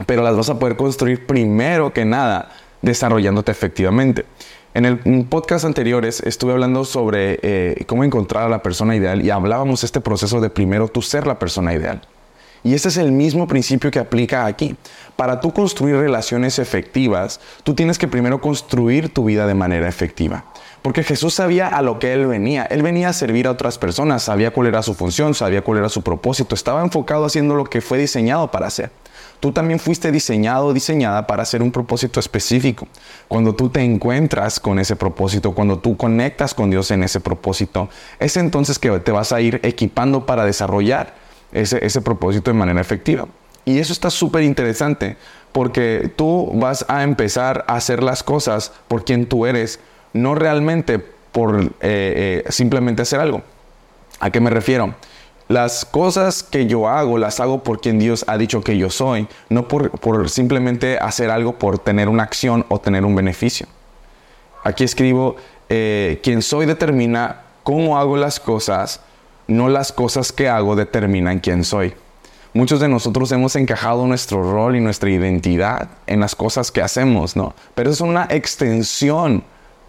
Pero 0.06 0.22
las 0.22 0.36
vas 0.36 0.50
a 0.50 0.58
poder 0.58 0.76
construir 0.76 1.26
primero 1.26 1.92
que 1.92 2.04
nada 2.04 2.50
desarrollándote 2.82 3.52
efectivamente. 3.52 4.24
En 4.74 4.86
el 4.86 4.98
podcast 5.26 5.64
anteriores 5.64 6.20
estuve 6.20 6.52
hablando 6.52 6.84
sobre 6.84 7.38
eh, 7.42 7.84
cómo 7.86 8.02
encontrar 8.02 8.44
a 8.44 8.48
la 8.48 8.60
persona 8.60 8.96
ideal 8.96 9.24
y 9.24 9.30
hablábamos 9.30 9.84
este 9.84 10.00
proceso 10.00 10.40
de 10.40 10.50
primero 10.50 10.88
tú 10.88 11.00
ser 11.00 11.28
la 11.28 11.38
persona 11.38 11.72
ideal. 11.74 12.02
Y 12.64 12.72
ese 12.72 12.88
es 12.88 12.96
el 12.96 13.12
mismo 13.12 13.46
principio 13.46 13.90
que 13.90 13.98
aplica 13.98 14.46
aquí. 14.46 14.74
Para 15.16 15.40
tú 15.40 15.52
construir 15.52 15.96
relaciones 15.96 16.58
efectivas, 16.58 17.38
tú 17.62 17.74
tienes 17.74 17.98
que 17.98 18.08
primero 18.08 18.40
construir 18.40 19.12
tu 19.12 19.26
vida 19.26 19.46
de 19.46 19.54
manera 19.54 19.86
efectiva. 19.86 20.46
Porque 20.80 21.04
Jesús 21.04 21.34
sabía 21.34 21.68
a 21.68 21.82
lo 21.82 21.98
que 21.98 22.14
Él 22.14 22.26
venía. 22.26 22.64
Él 22.64 22.82
venía 22.82 23.10
a 23.10 23.12
servir 23.12 23.46
a 23.46 23.50
otras 23.50 23.76
personas, 23.76 24.22
sabía 24.22 24.50
cuál 24.50 24.68
era 24.68 24.82
su 24.82 24.94
función, 24.94 25.34
sabía 25.34 25.62
cuál 25.62 25.78
era 25.78 25.90
su 25.90 26.02
propósito, 26.02 26.54
estaba 26.54 26.82
enfocado 26.82 27.26
haciendo 27.26 27.54
lo 27.54 27.64
que 27.64 27.82
fue 27.82 27.98
diseñado 27.98 28.50
para 28.50 28.66
hacer. 28.66 28.90
Tú 29.40 29.52
también 29.52 29.78
fuiste 29.78 30.10
diseñado 30.10 30.66
o 30.66 30.72
diseñada 30.72 31.26
para 31.26 31.42
hacer 31.42 31.62
un 31.62 31.70
propósito 31.70 32.18
específico. 32.18 32.88
Cuando 33.28 33.54
tú 33.54 33.68
te 33.68 33.82
encuentras 33.82 34.58
con 34.58 34.78
ese 34.78 34.96
propósito, 34.96 35.52
cuando 35.52 35.78
tú 35.78 35.98
conectas 35.98 36.54
con 36.54 36.70
Dios 36.70 36.90
en 36.90 37.02
ese 37.02 37.20
propósito, 37.20 37.90
es 38.18 38.38
entonces 38.38 38.78
que 38.78 38.90
te 39.00 39.12
vas 39.12 39.32
a 39.32 39.42
ir 39.42 39.60
equipando 39.62 40.24
para 40.24 40.46
desarrollar 40.46 41.23
ese, 41.54 42.00
propósito 42.00 42.50
de 42.50 42.58
manera 42.58 42.80
efectiva. 42.80 43.26
Y 43.64 43.78
eso 43.78 43.92
está 43.92 44.10
súper 44.10 44.42
interesante 44.42 45.16
porque 45.52 46.10
tú 46.16 46.50
vas 46.54 46.84
a 46.88 47.02
empezar 47.02 47.64
a 47.68 47.76
hacer 47.76 48.02
las 48.02 48.22
cosas 48.22 48.72
por 48.88 49.04
quien 49.04 49.26
tú 49.26 49.46
eres, 49.46 49.80
no 50.12 50.34
realmente 50.34 50.98
por 50.98 51.62
eh, 51.62 51.70
eh, 51.80 52.44
simplemente 52.50 53.02
hacer 53.02 53.20
algo. 53.20 53.42
¿A 54.20 54.30
qué 54.30 54.40
me 54.40 54.50
refiero? 54.50 54.94
Las 55.48 55.84
cosas 55.84 56.42
que 56.42 56.66
yo 56.66 56.88
hago 56.88 57.18
las 57.18 57.38
hago 57.38 57.62
por 57.62 57.80
quien 57.80 57.98
Dios 57.98 58.24
ha 58.28 58.38
dicho 58.38 58.62
que 58.62 58.76
yo 58.78 58.90
soy, 58.90 59.28
no 59.50 59.68
por, 59.68 59.90
por 59.90 60.30
simplemente 60.30 60.98
hacer 60.98 61.30
algo 61.30 61.58
por 61.58 61.78
tener 61.78 62.08
una 62.08 62.22
acción 62.22 62.64
o 62.68 62.80
tener 62.80 63.04
un 63.04 63.14
beneficio. 63.14 63.66
Aquí 64.62 64.84
escribo, 64.84 65.36
eh, 65.68 66.20
quien 66.22 66.40
soy 66.40 66.64
determina 66.64 67.42
cómo 67.62 67.98
hago 67.98 68.16
las 68.16 68.40
cosas 68.40 69.00
no 69.46 69.68
las 69.68 69.92
cosas 69.92 70.32
que 70.32 70.48
hago 70.48 70.76
determinan 70.76 71.40
quién 71.40 71.64
soy. 71.64 71.94
Muchos 72.52 72.78
de 72.78 72.88
nosotros 72.88 73.32
hemos 73.32 73.56
encajado 73.56 74.06
nuestro 74.06 74.42
rol 74.42 74.76
y 74.76 74.80
nuestra 74.80 75.10
identidad 75.10 75.88
en 76.06 76.20
las 76.20 76.36
cosas 76.36 76.70
que 76.70 76.82
hacemos, 76.82 77.34
¿no? 77.34 77.54
Pero 77.74 77.90
es 77.90 78.00
una 78.00 78.28
extensión 78.30 79.42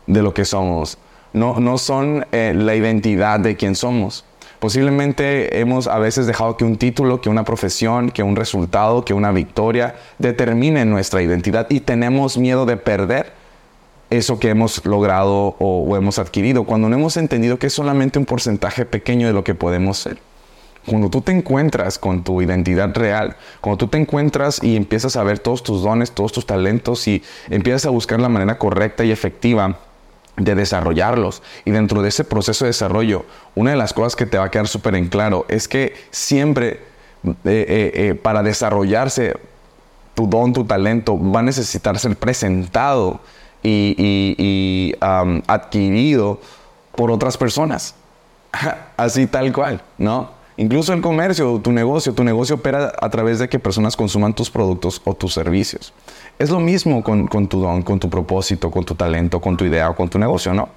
de 0.07 0.23
lo 0.23 0.33
que 0.33 0.45
somos. 0.45 0.97
No, 1.33 1.59
no 1.59 1.77
son 1.77 2.25
eh, 2.31 2.53
la 2.55 2.75
identidad 2.75 3.39
de 3.39 3.55
quien 3.55 3.75
somos. 3.75 4.25
Posiblemente 4.59 5.59
hemos 5.59 5.85
a 5.85 5.99
veces 5.99 6.25
dejado 6.25 6.57
que 6.57 6.65
un 6.65 6.77
título, 6.77 7.21
que 7.21 7.29
una 7.29 7.43
profesión, 7.43 8.09
que 8.09 8.23
un 8.23 8.35
resultado, 8.35 9.05
que 9.05 9.13
una 9.13 9.31
victoria 9.31 9.95
determine 10.17 10.85
nuestra 10.85 11.21
identidad 11.21 11.67
y 11.69 11.81
tenemos 11.81 12.37
miedo 12.37 12.65
de 12.65 12.77
perder 12.77 13.33
eso 14.17 14.39
que 14.39 14.49
hemos 14.49 14.85
logrado 14.85 15.55
o, 15.59 15.95
hemos 15.95 16.19
adquirido 16.19 16.63
cuando 16.65 16.89
no 16.89 16.95
hemos 16.95 17.17
entendido 17.17 17.59
que 17.59 17.67
es 17.67 17.73
solamente 17.73 18.19
un 18.19 18.25
porcentaje 18.25 18.85
pequeño 18.85 19.27
de 19.27 19.33
lo 19.33 19.43
que 19.43 19.55
podemos 19.55 19.97
ser. 19.97 20.17
Cuando 20.85 21.09
tú 21.09 21.21
te 21.21 21.31
encuentras 21.31 21.97
con 21.97 22.23
tu 22.23 22.41
identidad 22.41 22.93
real, 22.93 23.37
cuando 23.59 23.77
tú 23.77 23.87
te 23.87 23.97
encuentras 23.97 24.61
y 24.61 24.75
empiezas 24.75 25.15
a 25.15 25.23
ver 25.23 25.39
todos 25.39 25.63
tus 25.63 25.81
dones, 25.81 26.11
todos 26.11 26.31
tus 26.31 26.45
talentos 26.45 27.07
y 27.07 27.23
empiezas 27.49 27.87
a 27.87 27.89
buscar 27.89 28.19
la 28.19 28.29
manera 28.29 28.59
correcta 28.59 29.03
y 29.03 29.11
efectiva 29.11 29.79
de 30.37 30.53
desarrollarlos. 30.53 31.41
Y 31.63 31.71
dentro 31.71 32.03
de 32.03 32.09
ese 32.09 32.23
proceso 32.23 32.65
de 32.65 32.69
desarrollo, 32.69 33.25
una 33.55 33.71
de 33.71 33.77
las 33.77 33.93
cosas 33.93 34.15
que 34.15 34.27
te 34.27 34.37
va 34.37 34.45
a 34.45 34.51
quedar 34.51 34.67
súper 34.67 34.95
en 34.95 35.07
claro 35.07 35.45
es 35.49 35.67
que 35.67 35.95
siempre 36.11 36.81
eh, 37.23 37.31
eh, 37.45 37.91
eh, 37.95 38.15
para 38.15 38.43
desarrollarse 38.43 39.33
tu 40.13 40.27
don, 40.27 40.53
tu 40.53 40.65
talento, 40.65 41.19
va 41.19 41.39
a 41.39 41.43
necesitar 41.43 41.97
ser 41.97 42.15
presentado 42.15 43.19
y, 43.65 44.95
adquirido 44.99 46.39
por 46.95 47.11
otras 47.11 47.37
personas. 47.37 47.95
Así 48.97 49.27
tal 49.27 49.51
cual, 49.51 49.81
¿no? 49.97 50.33
Incluso 50.57 50.93
el 50.93 51.01
comercio, 51.01 51.59
tu 51.61 51.73
negocio, 51.73 52.13
tu 52.13 52.23
negocio 52.23 52.55
opera 52.55 52.93
a 53.01 53.09
través 53.09 53.39
de 53.39 53.49
que 53.49 53.59
personas 53.59 53.97
consuman 53.97 54.33
tus 54.33 54.49
productos 54.49 55.01
o 55.03 55.13
tus 55.13 55.33
servicios. 55.33 55.93
Es 56.39 56.49
lo 56.49 56.61
mismo 56.61 57.03
con, 57.03 57.27
tu 57.47 57.59
don, 57.59 57.81
con 57.81 57.99
tu 57.99 58.09
propósito, 58.09 58.71
con 58.71 58.85
tu 58.85 58.95
talento, 58.95 59.41
con 59.41 59.57
tu 59.57 59.65
idea 59.65 59.89
o 59.89 59.95
con 59.95 60.07
tu 60.07 60.17
negocio, 60.17 60.53
¿no? 60.53 60.69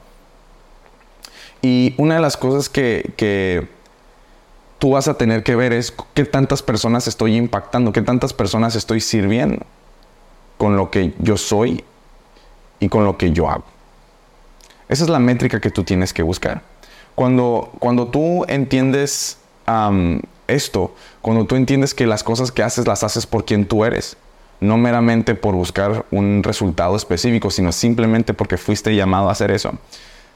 Y 1.63 1.95
una 1.97 2.17
de 2.17 2.21
las 2.21 2.37
cosas 2.37 2.69
que, 2.69 3.13
que 3.17 3.69
tú 4.81 4.91
vas 4.91 5.07
a 5.07 5.15
tener 5.15 5.45
que 5.45 5.55
ver 5.55 5.73
es 5.73 5.95
qué 6.15 6.25
tantas 6.25 6.63
personas 6.63 7.07
estoy 7.07 7.37
impactando, 7.37 7.93
qué 7.93 8.03
tantas 8.03 8.33
personas 8.33 8.75
estoy 8.75 9.01
sirviendo 9.01 9.65
con 10.57 10.77
lo 10.77 10.91
que 10.91 11.15
yo 11.21 11.37
soy 11.37 11.85
y 12.81 12.89
con 12.89 13.05
lo 13.05 13.17
que 13.17 13.33
yo 13.33 13.49
hago. 13.49 13.65
Esa 14.89 15.05
es 15.05 15.11
la 15.11 15.19
métrica 15.19 15.61
que 15.61 15.71
tú 15.71 15.85
tienes 15.85 16.13
que 16.13 16.23
buscar. 16.23 16.63
Cuando, 17.15 17.73
cuando 17.79 18.09
tú 18.09 18.45
entiendes 18.49 19.39
esto, 20.47 20.95
cuando 21.21 21.45
tú 21.45 21.57
entiendes 21.57 21.93
que 21.95 22.07
las 22.07 22.23
cosas 22.23 22.53
que 22.53 22.63
haces 22.63 22.87
las 22.87 23.03
haces 23.03 23.27
por 23.27 23.45
quien 23.45 23.67
tú 23.67 23.85
eres, 23.85 24.17
no 24.61 24.77
meramente 24.77 25.35
por 25.35 25.55
buscar 25.55 26.07
un 26.11 26.43
resultado 26.43 26.97
específico, 26.97 27.51
sino 27.51 27.73
simplemente 27.73 28.35
porque 28.35 28.57
fuiste 28.57 28.95
llamado 28.95 29.29
a 29.29 29.33
hacer 29.33 29.51
eso. 29.51 29.73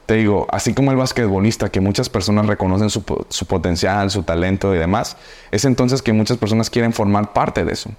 Te 0.05 0.15
digo, 0.15 0.47
así 0.49 0.73
como 0.73 0.91
el 0.91 0.97
basquetbolista, 0.97 1.69
que 1.69 1.79
muchas 1.79 2.09
personas 2.09 2.45
reconocen 2.45 2.89
su, 2.89 3.03
potencial, 3.03 4.11
su 4.11 4.23
talento 4.23 4.75
y 4.75 4.77
demás, 4.77 5.15
es 5.51 5.63
entonces 5.65 6.01
que 6.01 6.11
muchas 6.11 6.37
personas 6.37 6.69
quieren 6.69 6.93
formar 6.93 7.31
parte 7.31 7.63
de 7.63 7.71
eso. 7.71 7.89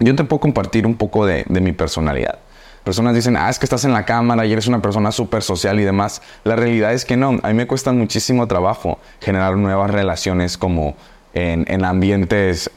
Yo 0.00 0.16
te 0.16 0.24
puedo 0.24 0.40
compartir 0.40 0.86
un 0.86 0.96
poco 0.96 1.24
de, 1.24 1.44
de 1.48 1.60
mi 1.60 1.72
personalidad. 1.72 2.40
Personas 2.84 3.14
dicen, 3.14 3.36
ah, 3.36 3.48
es 3.48 3.58
que 3.58 3.64
estás 3.64 3.84
en 3.86 3.92
la 3.92 4.04
cámara 4.04 4.44
y 4.44 4.52
eres 4.52 4.66
una 4.66 4.80
persona 4.82 5.10
súper 5.10 5.42
social 5.42 5.80
y 5.80 5.84
demás. 5.84 6.20
La 6.44 6.54
realidad 6.54 6.92
es 6.92 7.04
que 7.06 7.16
no, 7.16 7.38
a 7.42 7.48
mí 7.48 7.54
me 7.54 7.66
cuesta 7.66 7.92
muchísimo 7.92 8.46
trabajo 8.46 8.98
generar 9.20 9.56
nuevas 9.56 9.90
relaciones 9.90 10.58
como 10.58 10.94
en, 11.32 11.84
ambientes 11.84 12.70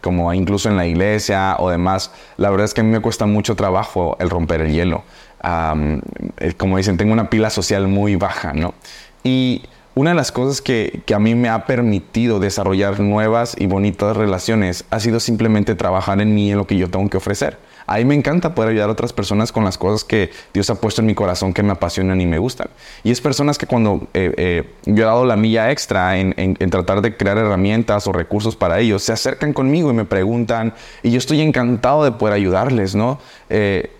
como 0.00 0.32
incluso 0.32 0.68
en 0.68 0.76
la 0.76 0.86
iglesia 0.86 1.56
o 1.58 1.70
demás. 1.70 2.10
La 2.38 2.50
verdad 2.50 2.64
es 2.64 2.74
que 2.74 2.80
a 2.80 2.84
mí 2.84 2.90
me 2.90 3.00
cuesta 3.00 3.26
mucho 3.26 3.54
trabajo 3.56 4.16
el 4.20 4.30
romper 4.30 4.62
el 4.62 4.72
hielo. 4.72 5.04
Eh, 5.44 6.54
como 6.56 6.78
dicen, 6.78 6.96
tengo 6.96 7.12
una 7.12 7.30
pila 7.30 7.50
social 7.50 7.86
muy 7.88 8.16
baja, 8.16 8.52
¿no? 8.52 8.74
Y 9.22 9.62
una 9.96 10.10
de 10.10 10.16
las 10.16 10.30
cosas 10.30 10.60
que, 10.60 11.00
que, 11.06 11.14
a 11.14 11.18
mí 11.18 11.34
me 11.34 11.48
ha 11.48 11.64
permitido 11.64 12.38
desarrollar 12.38 13.00
nuevas 13.00 13.56
y 13.58 13.66
bonitas 13.66 14.14
relaciones 14.14 14.84
ha 14.90 15.00
sido 15.00 15.20
simplemente 15.20 15.74
trabajar 15.74 16.20
en 16.20 16.34
mí, 16.34 16.52
en 16.52 16.58
lo 16.58 16.66
que 16.66 16.76
yo 16.76 16.90
tengo 16.90 17.08
que 17.08 17.16
ofrecer. 17.16 17.58
A 17.86 17.96
mí 17.96 18.04
me 18.04 18.14
encanta 18.14 18.54
poder 18.54 18.72
ayudar 18.72 18.90
a 18.90 18.92
otras 18.92 19.14
personas 19.14 19.52
con 19.52 19.64
las 19.64 19.78
cosas 19.78 20.04
que 20.04 20.30
Dios 20.52 20.68
ha 20.70 20.74
puesto 20.74 21.00
en 21.00 21.06
mi 21.06 21.14
corazón 21.14 21.54
que 21.54 21.62
me 21.62 21.72
apasionan 21.72 22.20
y 22.20 22.26
me 22.26 22.38
gustan. 22.38 22.68
Y 23.04 23.10
es 23.10 23.22
personas 23.22 23.56
que 23.56 23.66
cuando 23.66 24.06
eh, 24.12 24.34
eh, 24.36 24.70
yo 24.84 25.04
he 25.04 25.06
dado 25.06 25.24
la 25.24 25.36
milla 25.36 25.70
extra 25.70 26.18
en, 26.18 26.34
tratar 26.70 27.00
de 27.00 27.16
crear 27.16 27.38
herramientas 27.38 28.06
o 28.06 28.12
recursos 28.12 28.54
para 28.54 28.80
ellos, 28.80 29.02
se 29.02 29.12
acercan 29.12 29.54
conmigo 29.54 29.90
y 29.90 29.94
me 29.94 30.04
preguntan 30.04 30.74
y 31.02 31.12
yo 31.12 31.18
estoy 31.18 31.40
encantado 31.40 32.04
de 32.04 32.12
poder 32.12 32.34
ayudarles, 32.34 32.94
¿no? 32.94 33.18
Eh, 33.48 33.90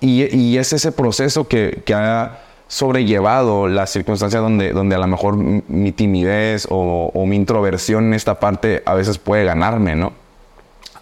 y, 0.00 0.58
es 0.58 0.72
ese 0.74 0.92
proceso 0.92 1.48
que, 1.48 1.82
ha 1.94 2.38
sobrellevado 2.68 3.68
las 3.68 3.90
circunstancias 3.90 4.42
donde, 4.42 4.72
donde 4.72 4.94
a 4.94 4.98
lo 4.98 5.06
mejor 5.06 5.36
mi 5.36 5.92
timidez 5.92 6.66
o, 6.70 7.24
mi 7.26 7.36
introversión 7.36 8.04
en 8.06 8.14
esta 8.14 8.40
parte 8.40 8.82
a 8.86 8.94
veces 8.94 9.18
puede 9.18 9.44
ganarme, 9.44 9.94
¿no? 9.94 10.12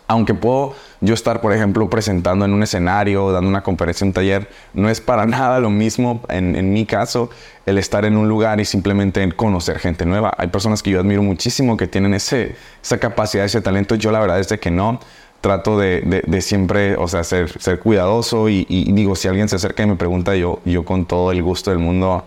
Aunque 0.09 0.35
puedo 0.35 0.75
yo 1.01 1.15
estar, 1.15 1.41
por 1.41 1.53
ejemplo, 1.53 1.89
presentando 1.89 2.45
en 2.45 2.53
un 2.53 2.63
escenario, 2.63 3.33
dando 3.33 3.49
una 3.49 3.63
conferencia, 3.63 4.07
un 4.07 4.13
taller, 4.13 4.51
no 4.75 4.91
es 4.91 5.01
para 5.01 5.25
nada 5.27 5.61
lo 5.61 5.71
mismo, 5.71 6.23
en, 6.29 6.73
mi 6.73 6.85
caso, 6.85 7.31
el 7.65 7.79
estar 7.79 8.05
en 8.05 8.17
un 8.17 8.29
lugar 8.29 8.61
y 8.61 8.65
simplemente 8.65 9.27
conocer 9.33 9.79
gente 9.79 10.05
nueva. 10.05 10.35
Hay 10.37 10.49
personas 10.49 10.83
que 10.83 10.91
yo 10.91 11.01
admiro 11.01 11.23
muchísimo 11.23 11.77
que 11.77 11.87
tienen 11.87 12.13
ese, 12.13 12.57
esa 12.83 12.99
capacidad, 12.99 13.45
ese 13.45 13.63
talento. 13.63 13.95
Yo 13.95 14.13
la 14.13 14.21
verdad 14.21 14.39
es 14.39 14.49
de 14.49 14.59
que 14.59 14.71
no. 14.71 15.01
Trato 15.43 15.79
de, 15.79 16.41
siempre, 16.41 16.97
o 16.97 17.07
sea, 17.09 17.23
ser, 17.25 17.61
ser 17.61 17.81
cuidadoso 17.81 18.49
y, 18.49 18.65
digo, 18.93 19.15
si 19.15 19.29
alguien 19.29 19.51
se 19.51 19.57
acerca 19.57 19.83
y 19.83 19.87
me 19.87 19.97
pregunta, 19.97 20.35
yo, 20.37 20.61
yo 20.65 20.85
con 20.85 21.05
todo 21.05 21.33
el 21.33 21.43
gusto 21.43 21.71
del 21.71 21.81
mundo 21.81 22.25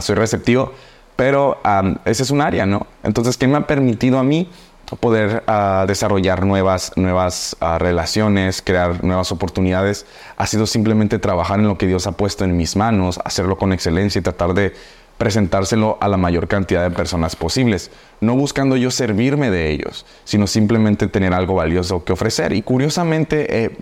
soy 0.00 0.16
receptivo. 0.16 0.72
Pero 1.14 1.58
ese 2.04 2.24
es 2.24 2.30
un 2.30 2.40
área, 2.40 2.66
¿no? 2.66 2.86
Entonces, 3.02 3.36
¿qué 3.36 3.46
me 3.46 3.58
ha 3.58 3.66
permitido 3.66 4.18
a 4.18 4.24
mí? 4.24 4.48
poder 4.96 5.44
ah, 5.46 5.84
desarrollar 5.86 6.44
nuevas, 6.44 6.92
nuevas 6.96 7.56
ah, 7.60 7.78
relaciones, 7.78 8.62
crear 8.62 9.04
nuevas 9.04 9.30
oportunidades, 9.32 10.06
ha 10.36 10.46
sido 10.46 10.66
simplemente 10.66 11.18
trabajar 11.18 11.60
en 11.60 11.68
lo 11.68 11.76
que 11.76 11.86
Dios 11.86 12.06
ha 12.06 12.12
puesto 12.12 12.44
en 12.44 12.56
mis 12.56 12.76
manos, 12.76 13.20
hacerlo 13.24 13.58
con 13.58 13.72
excelencia 13.72 14.18
y 14.18 14.22
tratar 14.22 14.54
de 14.54 14.72
presentárselo 15.18 15.98
a 16.00 16.08
la 16.08 16.16
mayor 16.16 16.48
cantidad 16.48 16.82
de 16.88 16.94
personas 16.94 17.36
posibles, 17.36 17.90
no 18.20 18.36
buscando 18.36 18.76
yo 18.76 18.90
servirme 18.90 19.50
de 19.50 19.70
ellos, 19.70 20.06
sino 20.24 20.46
simplemente 20.46 21.08
tener 21.08 21.34
algo 21.34 21.54
valioso 21.54 22.04
que 22.04 22.12
ofrecer. 22.12 22.52
Y 22.52 22.62
curiosamente 22.62 23.64
eh, 23.64 23.76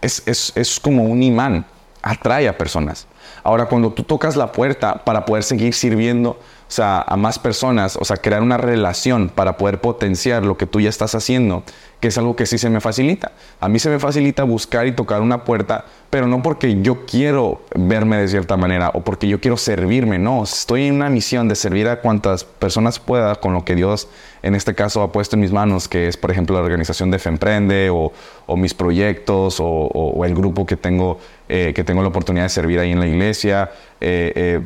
es, 0.00 0.22
es, 0.26 0.52
es 0.54 0.80
como 0.80 1.04
un 1.04 1.22
imán, 1.22 1.66
atrae 2.02 2.48
a 2.48 2.56
personas. 2.56 3.06
Ahora, 3.42 3.66
cuando 3.66 3.92
tú 3.92 4.04
tocas 4.04 4.36
la 4.36 4.52
puerta 4.52 5.04
para 5.04 5.24
poder 5.24 5.42
seguir 5.42 5.74
sirviendo, 5.74 6.38
o 6.70 6.72
sea, 6.72 7.02
a 7.04 7.16
más 7.16 7.40
personas, 7.40 7.96
o 7.96 8.04
sea, 8.04 8.18
crear 8.18 8.42
una 8.42 8.56
relación 8.56 9.28
para 9.28 9.56
poder 9.56 9.80
potenciar 9.80 10.44
lo 10.44 10.56
que 10.56 10.66
tú 10.66 10.80
ya 10.80 10.88
estás 10.88 11.16
haciendo, 11.16 11.64
que 11.98 12.06
es 12.06 12.16
algo 12.16 12.36
que 12.36 12.46
sí 12.46 12.58
se 12.58 12.70
me 12.70 12.80
facilita. 12.80 13.32
A 13.58 13.68
mí 13.68 13.80
se 13.80 13.90
me 13.90 13.98
facilita 13.98 14.44
buscar 14.44 14.86
y 14.86 14.92
tocar 14.92 15.20
una 15.20 15.42
puerta, 15.42 15.84
pero 16.10 16.28
no 16.28 16.44
porque 16.44 16.80
yo 16.80 17.06
quiero 17.06 17.62
verme 17.74 18.18
de 18.18 18.28
cierta 18.28 18.56
manera 18.56 18.92
o 18.94 19.00
porque 19.00 19.26
yo 19.26 19.40
quiero 19.40 19.56
servirme, 19.56 20.20
no, 20.20 20.44
estoy 20.44 20.86
en 20.86 20.94
una 20.94 21.10
misión 21.10 21.48
de 21.48 21.56
servir 21.56 21.88
a 21.88 22.00
cuantas 22.02 22.44
personas 22.44 23.00
pueda 23.00 23.34
con 23.34 23.52
lo 23.52 23.64
que 23.64 23.74
Dios 23.74 24.06
en 24.42 24.54
este 24.54 24.76
caso 24.76 25.02
ha 25.02 25.10
puesto 25.10 25.34
en 25.34 25.40
mis 25.40 25.50
manos, 25.50 25.88
que 25.88 26.06
es 26.06 26.16
por 26.16 26.30
ejemplo 26.30 26.56
la 26.56 26.62
organización 26.62 27.10
de 27.10 27.18
Femprende 27.18 27.90
o, 27.90 28.12
mis 28.56 28.74
proyectos 28.74 29.56
o, 29.58 30.24
el 30.24 30.36
grupo 30.36 30.66
que 30.66 30.76
tengo, 30.76 31.18
eh, 31.48 31.72
que 31.74 31.82
tengo 31.82 32.02
la 32.02 32.08
oportunidad 32.08 32.44
de 32.44 32.48
servir 32.48 32.78
ahí 32.78 32.92
en 32.92 33.00
la 33.00 33.08
iglesia. 33.08 33.72
Eh, 34.00 34.32
eh, 34.36 34.60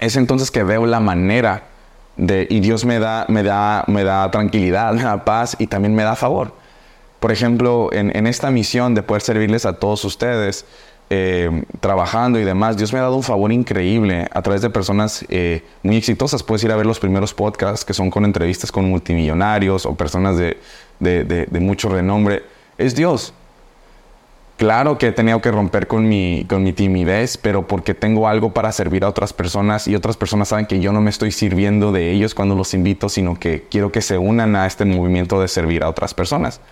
es 0.00 0.16
entonces 0.16 0.50
que 0.50 0.62
veo 0.62 0.86
la 0.86 1.00
manera 1.00 1.64
de, 2.16 2.46
y 2.48 2.60
Dios 2.60 2.84
me 2.84 2.98
da, 2.98 3.26
me 3.28 3.42
da, 3.42 3.84
me 3.86 4.04
da 4.04 4.30
tranquilidad, 4.30 4.92
me 4.94 5.02
da 5.02 5.24
paz 5.24 5.56
y 5.58 5.66
también 5.66 5.94
me 5.94 6.02
da 6.02 6.16
favor. 6.16 6.52
Por 7.20 7.32
ejemplo, 7.32 7.90
en, 7.92 8.26
esta 8.26 8.50
misión 8.50 8.94
de 8.94 9.02
poder 9.02 9.22
servirles 9.22 9.66
a 9.66 9.74
todos 9.74 10.04
ustedes, 10.04 10.66
eh, 11.08 11.64
trabajando 11.80 12.38
y 12.38 12.44
demás, 12.44 12.76
Dios 12.76 12.92
me 12.92 12.98
ha 12.98 13.02
dado 13.02 13.16
un 13.16 13.22
favor 13.22 13.50
increíble 13.52 14.28
a 14.32 14.42
través 14.42 14.60
de 14.60 14.70
personas 14.70 15.24
eh, 15.28 15.64
muy 15.82 15.96
exitosas. 15.96 16.42
Puedes 16.42 16.62
ir 16.64 16.72
a 16.72 16.76
ver 16.76 16.84
los 16.84 17.00
primeros 17.00 17.32
podcasts 17.32 17.84
que 17.84 17.94
son 17.94 18.10
con 18.10 18.24
entrevistas 18.24 18.70
con 18.70 18.88
multimillonarios 18.88 19.86
o 19.86 19.94
personas 19.94 20.36
de, 20.36 20.56
de 21.00 21.60
mucho 21.60 21.88
renombre. 21.88 22.42
Es 22.76 22.94
Dios. 22.94 23.32
Claro 24.56 24.96
que 24.96 25.08
he 25.08 25.12
tenido 25.12 25.42
que 25.42 25.50
romper 25.50 25.86
con 25.86 26.08
mi, 26.08 26.46
con 26.48 26.62
mi 26.62 26.72
timidez, 26.72 27.36
pero 27.36 27.66
porque 27.66 27.92
tengo 27.92 28.26
algo 28.26 28.54
para 28.54 28.72
servir 28.72 29.04
a 29.04 29.08
otras 29.08 29.34
personas 29.34 29.86
y 29.86 29.94
otras 29.94 30.16
personas 30.16 30.48
saben 30.48 30.64
que 30.64 30.80
yo 30.80 30.92
no 30.92 31.02
me 31.02 31.10
estoy 31.10 31.30
sirviendo 31.30 31.92
de 31.92 32.10
ellos 32.10 32.34
cuando 32.34 32.54
los 32.54 32.72
invito, 32.72 33.10
sino 33.10 33.38
que 33.38 33.66
quiero 33.70 33.92
que 33.92 34.00
se 34.00 34.16
unan 34.16 34.56
a 34.56 34.66
este 34.66 34.86
movimiento 34.86 35.42
de 35.42 35.48
servir 35.48 35.82
a 35.82 35.90
otras 35.90 36.14
personas. 36.14 36.62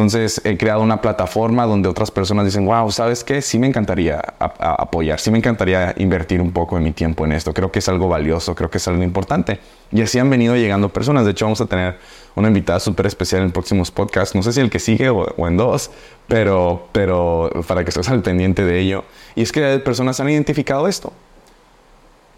Entonces 0.00 0.40
he 0.44 0.56
creado 0.56 0.80
una 0.80 1.02
plataforma 1.02 1.66
donde 1.66 1.86
otras 1.86 2.10
personas 2.10 2.46
dicen, 2.46 2.64
wow, 2.64 2.90
¿sabes 2.90 3.22
qué? 3.22 3.42
Sí 3.42 3.58
me 3.58 3.66
encantaría 3.66 4.18
apoyar, 4.38 5.20
sí 5.20 5.30
me 5.30 5.36
encantaría 5.36 5.94
invertir 5.98 6.40
un 6.40 6.52
poco 6.52 6.76
de 6.76 6.80
mi 6.80 6.92
tiempo 6.92 7.26
en 7.26 7.32
esto. 7.32 7.52
Creo 7.52 7.70
que 7.70 7.80
es 7.80 7.88
algo 7.90 8.08
valioso, 8.08 8.54
creo 8.54 8.70
que 8.70 8.78
es 8.78 8.88
algo 8.88 9.02
importante. 9.02 9.60
Y 9.92 10.00
así 10.00 10.18
han 10.18 10.30
venido 10.30 10.56
llegando 10.56 10.88
personas. 10.88 11.26
De 11.26 11.32
hecho, 11.32 11.44
vamos 11.44 11.60
a 11.60 11.66
tener 11.66 11.98
una 12.34 12.48
invitada 12.48 12.80
súper 12.80 13.04
especial 13.04 13.42
en 13.42 13.52
próximos 13.52 13.90
podcasts. 13.90 14.34
No 14.34 14.42
sé 14.42 14.54
si 14.54 14.60
el 14.60 14.70
que 14.70 14.78
sigue 14.78 15.10
o, 15.10 15.46
en 15.46 15.58
dos, 15.58 15.90
pero, 16.26 16.88
pero 16.92 17.50
para 17.68 17.84
que 17.84 17.90
estés 17.90 18.08
al 18.08 18.22
pendiente 18.22 18.64
de 18.64 18.80
ello. 18.80 19.04
Y 19.34 19.42
es 19.42 19.52
que 19.52 19.80
personas 19.80 20.18
han 20.18 20.30
identificado 20.30 20.88
esto. 20.88 21.12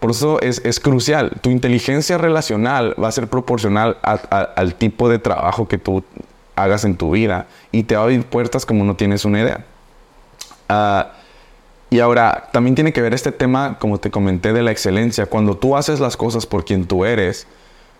Por 0.00 0.10
eso 0.10 0.40
es, 0.40 0.60
es, 0.64 0.80
crucial. 0.80 1.30
Tu 1.42 1.50
inteligencia 1.50 2.18
relacional 2.18 2.96
va 3.00 3.06
a 3.06 3.12
ser 3.12 3.28
proporcional 3.28 3.98
al 4.02 4.74
tipo 4.74 5.08
de 5.08 5.20
trabajo 5.20 5.68
que 5.68 5.78
tú 5.78 6.02
hagas 6.56 6.84
en 6.84 6.96
tu 6.96 7.10
vida 7.10 7.46
y 7.70 7.84
te 7.84 7.94
va 7.94 8.02
a 8.02 8.04
abrir 8.04 8.24
puertas 8.24 8.66
como 8.66 8.84
no 8.84 8.96
tienes 8.96 9.24
una 9.24 9.40
idea. 9.40 9.64
Ah, 10.68 11.12
y 11.90 12.00
ahora, 12.00 12.48
también 12.52 12.74
tiene 12.74 12.92
que 12.92 13.02
ver 13.02 13.12
este 13.12 13.32
tema, 13.32 13.78
como 13.78 13.98
te 13.98 14.10
comenté, 14.10 14.54
de 14.54 14.62
la 14.62 14.70
excelencia. 14.70 15.26
Cuando 15.26 15.58
tú 15.58 15.76
haces 15.76 16.00
las 16.00 16.16
cosas 16.16 16.46
por 16.46 16.64
quien 16.64 16.86
tú 16.86 17.04
eres, 17.04 17.46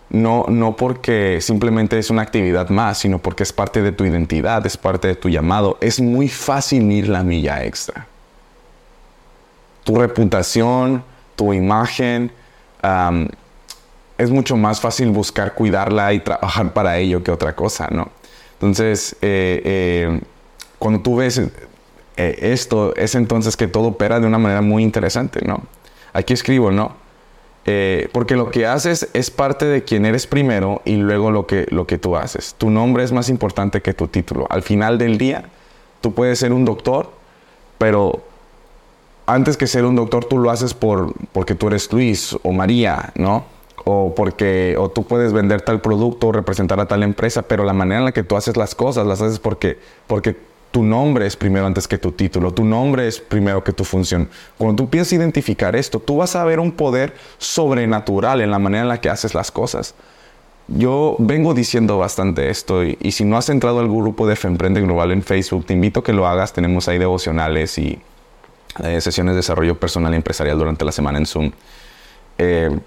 no, 0.09 0.45
no 0.47 0.75
porque 0.75 1.39
simplemente 1.41 1.99
es 1.99 2.09
una 2.09 2.23
actividad 2.23 2.69
más, 2.69 2.97
sino 2.97 3.19
porque 3.19 3.43
es 3.43 3.53
parte 3.53 3.81
de 3.81 3.91
tu 3.91 4.03
identidad, 4.03 4.65
es 4.65 4.77
parte 4.77 5.07
de 5.09 5.15
tu 5.15 5.29
llamado, 5.29 5.77
es 5.79 5.99
muy 5.99 6.27
fácil 6.27 6.91
ir 6.91 7.07
la 7.07 7.23
milla 7.23 7.63
extra. 7.63 8.07
Tu 9.83 9.95
reputación, 9.95 11.03
tu 11.35 11.53
imagen, 11.53 12.31
es 14.17 14.29
mucho 14.29 14.57
más 14.57 14.81
fácil 14.81 15.11
buscar 15.11 15.53
cuidarla 15.53 16.13
y 16.13 16.19
trabajar 16.19 16.73
para 16.73 16.97
ello 16.97 17.23
que 17.23 17.31
otra 17.31 17.55
cosa, 17.55 17.87
¿no? 17.91 18.09
Entonces, 18.63 19.17
eh, 19.21 19.61
eh, 19.65 20.21
cuando 20.79 21.01
tú 21.01 21.17
ves 21.17 21.37
eh, 21.37 21.49
esto, 22.15 22.95
es 22.95 23.13
entonces 23.13 23.57
que 23.57 23.67
todo 23.67 23.89
opera 23.89 24.21
de 24.21 24.25
una 24.25 24.37
manera 24.37 24.61
muy 24.61 24.83
interesante, 24.83 25.41
¿no? 25.45 25.63
Aquí 26.13 26.33
escribo, 26.33 26.71
¿no? 26.71 27.03
porque 28.11 28.35
lo 28.35 28.51
que 28.51 28.65
haces 28.67 29.07
es 29.13 29.31
parte 29.31 29.63
de 29.63 29.85
quien 29.85 30.05
eres 30.05 30.27
primero 30.27 30.81
y 30.83 30.97
luego 30.97 31.31
lo 31.31 31.47
que, 31.47 31.65
lo 31.69 31.87
que 31.87 31.97
tú 31.97 32.17
haces. 32.17 32.55
Tu 32.57 32.69
nombre 32.69 33.05
es 33.05 33.13
más 33.13 33.29
importante 33.29 33.81
que 33.81 33.93
tu 33.93 34.09
título. 34.09 34.47
Al 34.49 34.63
final 34.63 34.97
del 34.97 35.17
día, 35.17 35.45
tú 36.01 36.13
puedes 36.13 36.39
ser 36.39 36.51
un 36.51 36.65
doctor, 36.65 37.09
pero 37.77 38.21
antes 39.25 39.55
que 39.55 39.65
ser 39.65 39.85
un 39.85 39.95
doctor, 39.95 40.25
tú 40.25 40.39
lo 40.39 40.51
haces 40.51 40.73
por, 40.73 41.13
porque 41.31 41.55
tú 41.55 41.67
eres 41.67 41.89
Luis 41.93 42.35
o 42.43 42.51
María, 42.51 43.13
¿no? 43.15 43.45
O 43.85 44.13
porque 44.15 44.75
o 44.77 44.89
tú 44.89 45.03
puedes 45.03 45.33
vender 45.33 45.61
tal 45.61 45.81
producto 45.81 46.27
o 46.27 46.31
representar 46.31 46.79
a 46.79 46.87
tal 46.87 47.03
empresa, 47.03 47.43
pero 47.43 47.63
la 47.63 47.73
manera 47.73 47.99
en 47.99 48.05
la 48.05 48.11
que 48.11 48.23
tú 48.23 48.35
haces 48.35 48.57
las 48.57 48.75
cosas 48.75 49.05
las 49.05 49.21
haces 49.21 49.39
porque 49.39 49.77
porque 50.07 50.35
tu 50.73 50.81
nombre 50.81 51.27
es 51.27 51.35
primero 51.35 51.67
antes 51.67 51.87
que 51.87 51.99
tu 51.99 52.13
título, 52.13 52.51
tu 52.51 52.65
nombre 52.65 53.07
es 53.07 53.19
primero 53.19 53.63
que 53.63 53.73
tu 53.73 53.83
función. 53.83 54.27
Cuando 54.57 54.83
tú 54.83 54.97
a 54.97 55.15
identificar 55.15 55.75
esto, 55.75 55.99
tú 55.99 56.17
vas 56.17 56.35
a 56.35 56.43
ver 56.45 56.59
un 56.59 56.71
poder 56.71 57.13
sobrenatural 57.37 58.41
en 58.41 58.49
la 58.49 58.57
manera 58.57 58.81
en 58.81 58.89
la 58.89 58.99
que 58.99 59.11
haces 59.11 59.35
las 59.35 59.51
cosas. 59.51 59.93
Yo 60.67 61.15
vengo 61.19 61.53
diciendo 61.53 61.99
bastante 61.99 62.49
esto 62.49 62.83
y, 62.83 63.11
si 63.11 63.23
no 63.23 63.37
has 63.37 63.49
entrado 63.49 63.81
al 63.81 63.87
grupo 63.87 64.25
de 64.25 64.35
Femprende 64.35 64.81
Global 64.81 65.11
en 65.11 65.21
Facebook, 65.21 65.65
te 65.67 65.73
invito 65.73 65.99
a 65.99 66.03
que 66.03 66.11
lo 66.11 66.25
hagas. 66.25 66.53
Tenemos 66.53 66.87
ahí 66.87 66.97
devocionales 66.97 67.77
y 67.77 68.01
eh, 68.83 68.99
sesiones 68.99 69.33
de 69.33 69.37
desarrollo 69.37 69.79
personal 69.79 70.11
y 70.13 70.15
empresarial 70.15 70.57
durante 70.57 70.85
la 70.85 70.91
semana 70.91 71.19
en 71.19 71.27
Zoom. 71.27 71.51
Eh, 72.39 72.79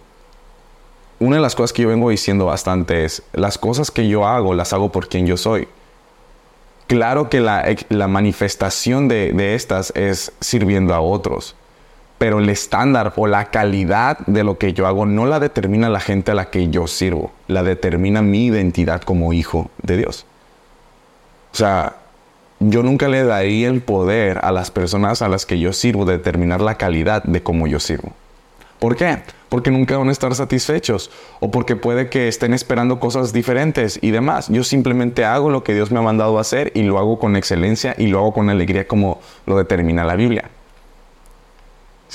una 1.18 1.37
de 1.37 1.42
las 1.42 1.54
cosas 1.54 1.73
que 1.73 1.82
yo 1.82 1.88
vengo 1.88 2.11
diciendo 2.11 2.46
bastante 2.46 3.04
es, 3.04 3.23
las 3.32 3.58
cosas 3.58 3.90
que 3.90 4.08
yo 4.08 4.26
hago, 4.26 4.54
las 4.54 4.73
hago 4.73 4.92
por 4.92 5.08
quien 5.08 5.26
yo 5.26 5.37
soy. 5.37 5.68
Claro 6.87 7.28
que 7.28 7.40
la, 7.40 8.08
manifestación 8.08 9.08
de, 9.08 9.32
de, 9.32 9.54
estas 9.54 9.92
es 9.96 10.32
sirviendo 10.40 10.94
a 10.94 11.00
otros, 11.00 11.56
pero 12.18 12.38
el 12.38 12.49
estándar 12.49 13.12
o 13.16 13.26
la 13.26 13.46
calidad 13.46 14.18
de 14.26 14.44
lo 14.44 14.58
que 14.58 14.73
yo 14.73 14.87
hago 14.87 15.04
no 15.04 15.26
la 15.26 15.40
determina 15.40 15.88
la 15.88 16.00
gente 16.00 16.30
a 16.30 16.35
la 16.35 16.50
que 16.50 16.68
yo 16.68 16.87
sirvo, 16.87 17.32
la 17.49 17.62
determina 17.62 18.23
mi 18.23 18.46
identidad 18.46 19.02
como 19.02 19.32
hijo 19.32 19.70
de 19.82 19.96
Dios. 19.96 20.26
O 21.52 21.56
sea, 21.56 21.96
yo 22.61 22.82
nunca 22.82 23.08
le 23.08 23.25
daría 23.25 23.68
el 23.68 23.82
poder 23.82 24.38
a 24.42 24.52
las 24.52 24.70
personas 24.70 25.23
a 25.23 25.28
las 25.28 25.44
que 25.44 25.58
yo 25.58 25.73
sirvo 25.73 26.04
de 26.04 26.18
determinar 26.18 26.61
la 26.61 26.76
calidad 26.76 27.23
de 27.23 27.42
cómo 27.42 27.66
yo 27.66 27.80
sirvo. 27.80 28.12
¿Por 28.78 28.97
qué? 28.97 29.18
Porque 29.49 29.71
nunca 29.71 29.97
van 29.97 30.09
a 30.09 30.12
estar 30.12 30.35
satisfechos 30.35 31.11
o 31.40 31.50
porque 31.50 31.76
puede 31.76 32.11
que 32.11 32.28
estén 32.28 32.52
esperando 32.52 33.00
cosas 33.00 33.33
diferentes 33.33 33.99
y 34.02 34.11
demás. 34.11 34.49
Yo 34.49 34.64
simplemente 34.64 35.25
hago 35.25 35.50
lo 35.50 35.64
que 35.64 35.75
Dios 35.75 35.90
me 35.90 35.99
ha 35.99 36.02
mandado 36.02 36.37
a 36.38 36.40
hacer 36.42 36.73
y 36.75 36.83
lo 36.83 36.99
hago 36.99 37.18
con 37.18 37.37
excelencia 37.37 37.95
y 37.97 38.09
lo 38.09 38.18
hago 38.18 38.35
con 38.35 38.51
alegría 38.51 38.87
como 38.87 39.20
lo 39.46 39.57
determina 39.57 40.05
la 40.05 40.16
Biblia. 40.16 40.51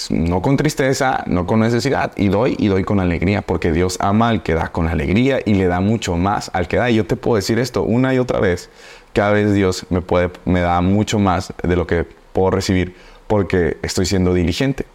No 0.09 0.41
con 0.41 0.55
tristeza, 0.55 1.23
no 1.27 1.45
con 1.45 1.59
necesidad. 1.59 2.12
Y 2.15 2.29
doy 2.29 2.55
y 2.59 2.67
doy 2.67 2.83
con 2.83 2.99
alegría 2.99 3.41
porque 3.41 3.71
Dios 3.71 3.97
ama 3.99 4.29
al 4.29 4.43
que 4.43 4.53
da 4.53 4.71
con 4.71 4.88
alegría 4.88 5.39
y 5.43 5.55
le 5.55 5.67
da 5.67 5.79
mucho 5.79 6.15
más 6.15 6.51
al 6.53 6.67
que 6.67 6.77
da. 6.77 6.89
Y 6.89 6.95
yo 6.95 7.05
te 7.05 7.15
puedo 7.15 7.38
decir 7.38 7.59
esto 7.59 7.83
una 7.83 8.13
y 8.13 8.19
otra 8.19 8.39
vez. 8.39 8.69
Cada 9.13 9.31
vez 9.31 9.53
Dios 9.53 9.86
me, 9.89 10.01
me 10.45 10.62
da 10.62 10.79
mucho 10.81 11.19
más 11.19 11.53
de 11.63 11.75
lo 11.75 11.88
que 11.88 12.05
puedo 12.33 12.51
recibir 12.51 12.95
porque 13.27 13.77
estoy 13.81 14.05
siendo 14.05 14.33
diligente. 14.33 14.86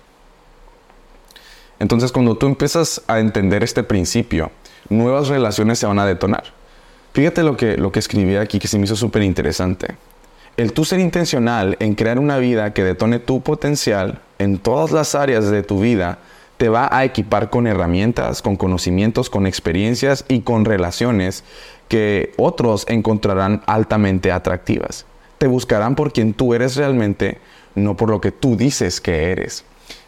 Entonces, 1.78 2.12
cuando 2.12 2.36
tú 2.36 2.46
empiezas 2.46 3.02
a 3.06 3.20
entender 3.20 3.62
este 3.62 3.82
principio, 3.82 4.50
nuevas 4.88 5.28
relaciones 5.28 5.78
se 5.78 5.86
van 5.86 5.98
a 5.98 6.06
detonar. 6.06 6.44
Fíjate 7.12 7.42
lo 7.42 7.56
que, 7.56 7.76
lo 7.76 7.92
que 7.92 7.98
escribí 7.98 8.36
aquí 8.36 8.58
que 8.58 8.68
se 8.68 8.78
me 8.78 8.84
hizo 8.84 8.96
súper 8.96 9.22
interesante. 9.22 9.94
El 10.56 10.72
tú 10.72 10.84
ser 10.84 11.00
intencional 11.00 11.76
en 11.80 11.94
crear 11.94 12.18
una 12.18 12.38
vida 12.38 12.72
que 12.72 12.82
detone 12.82 13.18
tu 13.18 13.42
potencial 13.42 14.20
en 14.38 14.58
todas 14.58 14.90
las 14.90 15.14
áreas 15.14 15.50
de 15.50 15.62
tu 15.62 15.80
vida 15.80 16.18
te 16.56 16.68
va 16.70 16.88
a 16.90 17.04
equipar 17.04 17.50
con 17.50 17.66
herramientas, 17.66 18.40
con 18.40 18.56
conocimientos, 18.56 19.28
con 19.28 19.46
experiencias 19.46 20.24
y 20.28 20.40
con 20.40 20.64
relaciones 20.64 21.44
que 21.88 22.32
otros 22.38 22.86
encontrarán 22.88 23.62
altamente 23.66 24.32
atractivas. 24.32 25.04
Te 25.38 25.46
buscarán 25.46 25.94
por 25.94 26.12
quien 26.12 26.32
tú 26.32 26.54
eres 26.54 26.76
realmente, 26.76 27.38
no 27.74 27.96
por 27.96 28.08
lo 28.08 28.20
que 28.20 28.32
tú 28.32 28.56
dices 28.56 29.00
que 29.00 29.30
eres. 29.30 29.64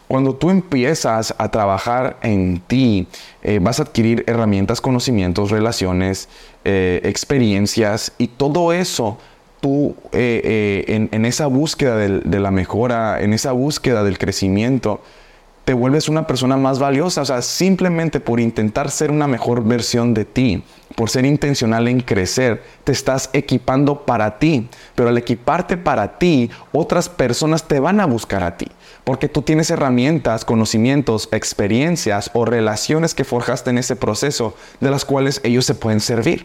Cuando 0.08 0.34
tú 0.34 0.50
empiezas 0.50 1.34
a 1.36 1.50
trabajar 1.50 2.18
en 2.22 2.60
ti, 2.66 3.06
eh, 3.42 3.58
vas 3.60 3.78
a 3.78 3.82
adquirir 3.82 4.24
herramientas, 4.26 4.80
conocimientos, 4.80 5.50
relaciones, 5.50 6.28
eh, 6.64 7.00
experiencias 7.04 8.12
y 8.18 8.28
todo 8.28 8.72
eso 8.72 9.18
tú 9.60 9.96
eh, 10.12 11.08
en, 11.10 11.24
esa 11.24 11.46
búsqueda 11.46 11.96
de 11.96 12.40
la 12.40 12.50
mejora, 12.50 13.20
en 13.20 13.32
esa 13.32 13.52
búsqueda 13.52 14.04
del 14.04 14.16
crecimiento, 14.16 15.00
te 15.68 15.74
vuelves 15.74 16.08
una 16.08 16.26
persona 16.26 16.56
más 16.56 16.78
valiosa, 16.78 17.20
o 17.20 17.24
sea, 17.26 17.42
simplemente 17.42 18.20
por 18.20 18.40
intentar 18.40 18.90
ser 18.90 19.10
una 19.10 19.26
mejor 19.26 19.62
versión 19.62 20.14
de 20.14 20.24
ti, 20.24 20.64
por 20.96 21.10
ser 21.10 21.26
intencional 21.26 21.88
en 21.88 22.00
crecer, 22.00 22.62
te 22.84 22.92
estás 22.92 23.28
equipando 23.34 24.06
para 24.06 24.38
ti, 24.38 24.66
pero 24.94 25.10
al 25.10 25.18
equiparte 25.18 25.76
para 25.76 26.16
ti, 26.16 26.48
otras 26.72 27.10
personas 27.10 27.64
te 27.64 27.80
van 27.80 28.00
a 28.00 28.06
buscar 28.06 28.44
a 28.44 28.56
ti, 28.56 28.68
porque 29.08 29.30
tú 29.30 29.40
tienes 29.40 29.70
herramientas, 29.70 30.44
conocimientos, 30.44 31.30
experiencias 31.32 32.30
o 32.34 32.44
relaciones 32.44 33.14
que 33.14 33.24
forjaste 33.24 33.70
en 33.70 33.78
ese 33.78 33.96
proceso 33.96 34.54
de 34.80 34.90
las 34.90 35.06
cuales 35.06 35.40
ellos 35.44 35.64
se 35.64 35.74
pueden 35.74 36.00
servir 36.00 36.44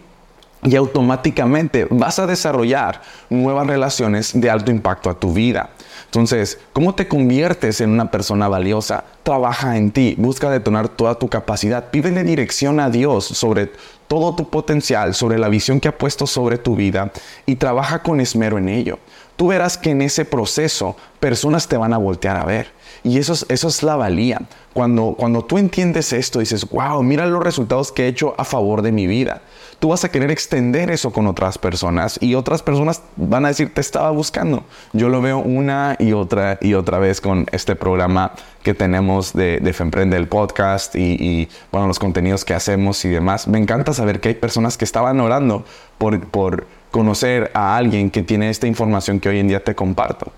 y 0.64 0.78
automáticamente 0.78 1.88
vas 1.90 2.20
a 2.20 2.26
desarrollar 2.26 3.02
nuevas 3.30 3.68
relaciones 3.68 4.32
de 4.40 4.50
alto 4.50 4.72
impacto 4.72 5.10
a 5.10 5.20
tu 5.20 5.34
vida. 5.34 5.72
Entonces, 6.06 6.58
¿cómo 6.72 6.96
te 6.96 7.10
conviertes 7.10 7.82
en 7.82 7.90
una 7.90 8.10
persona 8.10 8.48
valiosa? 8.48 9.04
Trabaja 9.24 9.76
en 9.76 9.92
ti, 9.92 10.16
busca 10.18 10.50
detonar 10.50 10.88
toda 10.88 11.16
tu 11.16 11.28
capacidad, 11.28 11.90
pídele 11.90 12.24
dirección 12.24 12.80
a 12.80 12.90
Dios 12.90 13.26
sobre 13.26 13.72
todo 14.08 14.36
tu 14.36 14.50
potencial, 14.50 15.16
sobre 15.16 15.38
la 15.38 15.50
visión 15.50 15.82
que 15.82 15.90
ha 15.90 15.98
puesto 15.98 16.28
sobre 16.28 16.58
tu 16.58 16.78
vida 16.78 17.12
y 17.46 17.56
trabaja 17.56 18.04
con 18.04 18.22
esmero 18.22 18.58
en 18.58 18.70
ello. 18.70 19.00
Tú 19.36 19.48
verás 19.48 19.78
que 19.78 19.92
en 19.92 20.02
ese 20.02 20.26
proceso 20.26 20.96
personas 21.20 21.68
te 21.68 21.78
van 21.78 21.94
a 21.94 21.98
voltear 21.98 22.38
a 22.38 22.46
ver. 22.46 22.68
Y 23.04 23.18
eso 23.18 23.34
es, 23.50 23.84
la 23.84 23.96
valía. 23.96 24.42
Cuando, 24.74 25.16
cuando 25.18 25.44
tú 25.44 25.58
entiendes 25.58 26.14
esto, 26.14 26.40
dices, 26.40 26.70
wow, 26.70 27.04
mira 27.04 27.26
los 27.26 27.44
resultados 27.44 27.92
que 27.92 28.06
he 28.06 28.08
hecho 28.08 28.34
a 28.38 28.46
favor 28.46 28.82
de 28.82 28.92
mi 28.92 29.08
vida 29.08 29.42
tú 29.84 29.90
vas 29.90 30.06
a 30.06 30.10
querer 30.10 30.32
extender 30.32 30.90
eso 30.92 31.12
con 31.12 31.28
otras 31.28 31.58
personas 31.58 32.18
y 32.22 32.36
otras 32.36 32.64
personas 32.64 33.02
van 33.18 33.44
a 33.44 33.50
decir, 33.50 33.74
te 33.74 33.82
estaba 33.82 34.12
buscando. 34.12 34.64
Yo 34.94 35.10
lo 35.10 35.22
veo 35.22 35.40
una 35.40 35.98
y 36.00 36.14
otra 36.14 36.58
y 36.62 36.74
otra 36.74 37.00
vez 37.00 37.20
con 37.20 37.48
este 37.52 37.76
programa 37.76 38.32
que 38.64 38.74
tenemos 38.74 39.34
de, 39.34 39.60
de 39.60 39.74
Femprende, 39.74 40.16
el 40.16 40.30
podcast 40.30 40.96
y, 40.96 41.50
bueno, 41.70 41.88
los 41.88 42.00
contenidos 42.00 42.46
que 42.46 42.54
hacemos 42.54 43.04
y 43.04 43.10
demás. 43.10 43.46
Me 43.50 43.60
encanta 43.60 43.92
saber 43.92 44.22
que 44.22 44.30
hay 44.30 44.36
personas 44.36 44.78
que 44.78 44.86
estaban 44.86 45.20
orando 45.20 45.66
por, 45.98 46.18
por 46.30 46.66
conocer 46.94 47.50
a 47.56 47.76
alguien 47.76 48.12
que 48.12 48.22
tiene 48.22 48.52
esta 48.52 48.68
información 48.68 49.20
que 49.20 49.28
hoy 49.28 49.40
en 49.40 49.48
día 49.48 49.64
te 49.64 49.74
comparto. 49.74 50.32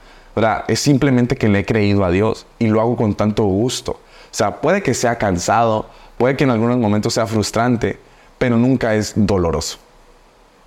Es 0.70 0.80
simplemente 0.80 1.36
que 1.36 1.50
le 1.50 1.60
he 1.60 1.66
creído 1.66 2.06
a 2.06 2.12
Dios 2.12 2.48
y 2.60 2.68
lo 2.68 2.80
hago 2.80 2.96
con 2.96 3.14
tanto 3.14 3.44
gusto. 3.44 3.92
O 3.92 4.38
sea, 4.38 4.62
puede 4.62 4.82
que 4.82 4.94
sea 4.94 5.18
cansado, 5.18 5.90
puede 6.18 6.38
que 6.38 6.46
en 6.46 6.52
algunos 6.52 6.78
momentos 6.78 7.14
sea 7.14 7.28
frustrante, 7.28 8.00
pero 8.38 8.56
nunca 8.56 8.96
es 8.96 9.12
doloroso. 9.18 9.80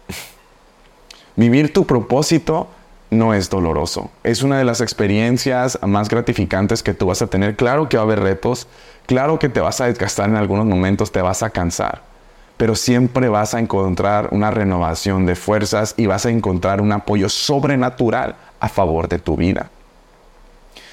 Vivir 1.36 1.72
tu 1.72 1.86
propósito 1.86 2.68
no 3.08 3.32
es 3.32 3.48
doloroso. 3.48 4.10
Es 4.24 4.42
una 4.42 4.58
de 4.58 4.64
las 4.64 4.82
experiencias 4.82 5.78
más 5.80 6.10
gratificantes 6.10 6.82
que 6.82 6.92
tú 6.92 7.06
vas 7.06 7.22
a 7.22 7.28
tener. 7.28 7.56
Claro 7.56 7.88
que 7.88 7.96
va 7.96 8.02
a 8.02 8.06
haber 8.06 8.20
retos, 8.20 8.68
claro 9.06 9.38
que 9.38 9.48
te 9.48 9.60
vas 9.60 9.80
a 9.80 9.86
desgastar 9.86 10.28
en 10.28 10.36
algunos 10.36 10.66
momentos, 10.66 11.12
te 11.12 11.22
vas 11.22 11.42
a 11.42 11.48
cansar, 11.48 12.02
pero 12.58 12.74
siempre 12.74 13.28
vas 13.28 13.54
a 13.54 13.60
encontrar 13.60 14.28
una 14.32 14.50
renovación 14.50 15.24
de 15.24 15.36
fuerzas 15.36 15.94
y 15.96 16.06
vas 16.06 16.26
a 16.26 16.30
encontrar 16.30 16.82
un 16.82 16.92
apoyo 16.92 17.30
sobrenatural 17.30 18.36
a 18.60 18.68
favor 18.68 19.08
de 19.08 19.18
tu 19.18 19.36
vida. 19.36 19.70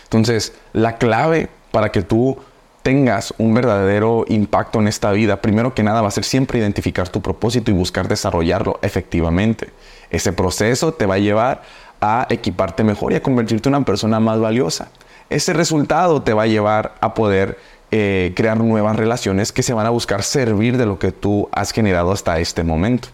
Entonces, 0.03 0.53
la 0.71 0.97
clave 0.97 1.49
para 1.71 1.91
que 1.91 2.03
tú 2.03 2.37
tengas 2.83 3.33
un 3.39 3.55
verdadero 3.55 4.25
impacto 4.27 4.79
en 4.79 4.87
esta 4.87 5.11
vida, 5.11 5.41
primero 5.41 5.73
que 5.73 5.81
nada 5.81 6.03
va 6.03 6.07
a 6.07 6.11
ser 6.11 6.23
siempre 6.23 6.59
identificar 6.59 7.09
tu 7.09 7.19
propósito 7.19 7.71
y 7.71 7.73
buscar 7.73 8.07
desarrollarlo 8.07 8.77
efectivamente. 8.83 9.71
Ese 10.11 10.31
proceso 10.33 10.93
te 10.93 11.07
va 11.07 11.15
a 11.15 11.17
llevar 11.17 11.63
a 11.99 12.27
equiparte 12.29 12.83
mejor 12.83 13.11
y 13.11 13.15
a 13.15 13.23
convertirte 13.23 13.69
en 13.69 13.75
una 13.75 13.85
persona 13.85 14.19
más 14.19 14.39
valiosa. 14.39 14.89
Ese 15.31 15.53
resultado 15.53 16.21
te 16.21 16.33
va 16.33 16.43
a 16.43 16.47
llevar 16.47 16.93
a 17.01 17.15
poder 17.15 17.57
eh, 17.97 18.33
crear 18.35 18.57
nuevas 18.57 18.97
relaciones 18.97 19.53
que 19.53 19.63
se 19.63 19.73
van 19.73 19.85
a 19.85 19.89
buscar 19.89 20.21
servir 20.21 20.75
de 20.75 20.85
lo 20.85 20.99
que 20.99 21.13
tú 21.13 21.47
has 21.53 21.71
generado 21.71 22.11
hasta 22.11 22.39
este 22.39 22.65
momento. 22.65 23.07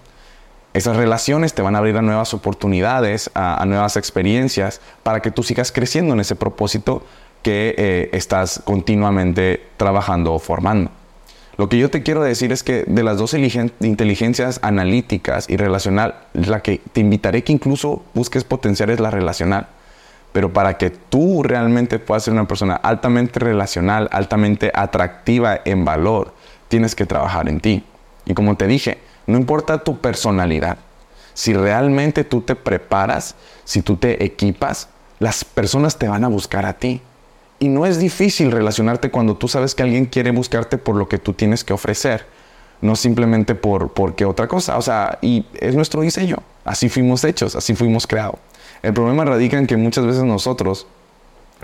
Esas 0.74 0.98
relaciones 0.98 1.54
te 1.54 1.62
van 1.62 1.76
a 1.76 1.78
abrir 1.78 1.98
a 1.98 2.02
nuevas 2.02 2.34
oportunidades, 2.34 3.30
a, 3.36 3.64
nuevas 3.68 3.96
experiencias, 3.96 4.82
para 5.04 5.20
que 5.20 5.30
tú 5.30 5.44
sigas 5.44 5.72
creciendo 5.72 6.16
en 6.16 6.20
ese 6.20 6.36
propósito 6.36 7.04
que 7.44 7.76
eh, 7.78 8.10
estás 8.14 8.60
continuamente 8.66 9.68
trabajando 9.78 10.34
o 10.34 10.40
formando. 10.40 10.90
Lo 11.58 11.70
que 11.70 11.78
yo 11.78 11.92
te 11.92 12.02
quiero 12.02 12.24
decir 12.24 12.52
es 12.52 12.64
que 12.64 12.84
de 12.88 13.04
las 13.04 13.20
dos 13.20 13.36
inteligencias 13.36 14.60
analíticas 14.64 15.48
y 15.48 15.58
relacional, 15.58 16.16
la 16.34 16.64
que 16.64 16.82
te 16.92 17.02
invitaré 17.02 17.44
que 17.44 17.54
incluso 17.54 18.02
busques 18.16 18.44
potenciar 18.46 18.90
es 18.90 19.00
la 19.00 19.12
relacional. 19.12 19.68
Pero 20.32 20.54
para 20.54 20.78
que 20.78 20.90
tú 20.90 21.44
realmente 21.44 22.00
puedas 22.00 22.24
ser 22.24 22.34
una 22.34 22.48
persona 22.48 22.76
altamente 22.76 23.40
relacional, 23.40 24.08
altamente 24.12 24.72
atractiva 24.74 25.60
en 25.66 25.84
valor, 25.84 26.34
tienes 26.68 26.96
que 26.96 27.06
trabajar 27.06 27.50
en 27.50 27.60
ti. 27.60 27.84
Y 28.26 28.34
como 28.34 28.56
te 28.56 28.68
dije, 28.68 29.00
no 29.28 29.38
importa 29.38 29.84
tu 29.84 30.00
personalidad. 30.00 30.78
Si 31.34 31.54
realmente 31.54 32.24
tú 32.24 32.42
te 32.42 32.56
preparas, 32.56 33.36
si 33.64 33.82
tú 33.82 33.98
te 33.98 34.24
equipas, 34.24 34.90
las 35.20 35.44
personas 35.44 35.98
te 35.98 36.08
van 36.08 36.24
a 36.24 36.28
buscar 36.28 36.66
a 36.66 36.74
ti. 36.74 37.02
Y 37.60 37.70
no 37.70 37.86
es 37.86 38.00
difícil 38.00 38.52
relacionarte 38.52 39.12
cuando 39.12 39.36
tú 39.36 39.48
sabes 39.48 39.76
que 39.76 39.84
alguien 39.84 40.06
quiere 40.06 40.32
buscarte 40.32 40.78
por 40.78 40.96
lo 40.96 41.08
que 41.08 41.20
tú 41.20 41.34
tienes 41.34 41.64
que 41.64 41.74
ofrecer, 41.74 42.26
no 42.82 42.96
simplemente 42.96 43.54
por 43.54 43.94
porque 43.94 44.26
otra 44.26 44.48
cosa. 44.48 44.78
O 44.78 44.82
sea, 44.82 45.20
y 45.22 45.46
es 45.54 45.76
nuestro 45.76 46.02
diseño. 46.02 46.38
Así 46.66 46.90
fuimos 46.90 47.24
hechos, 47.24 47.56
así 47.56 47.76
fuimos 47.76 48.08
creados. 48.08 48.40
El 48.84 48.94
problema 48.94 49.26
radica 49.26 49.58
en 49.58 49.68
que 49.68 49.78
muchas 49.78 50.06
veces 50.06 50.24
nosotros 50.24 50.88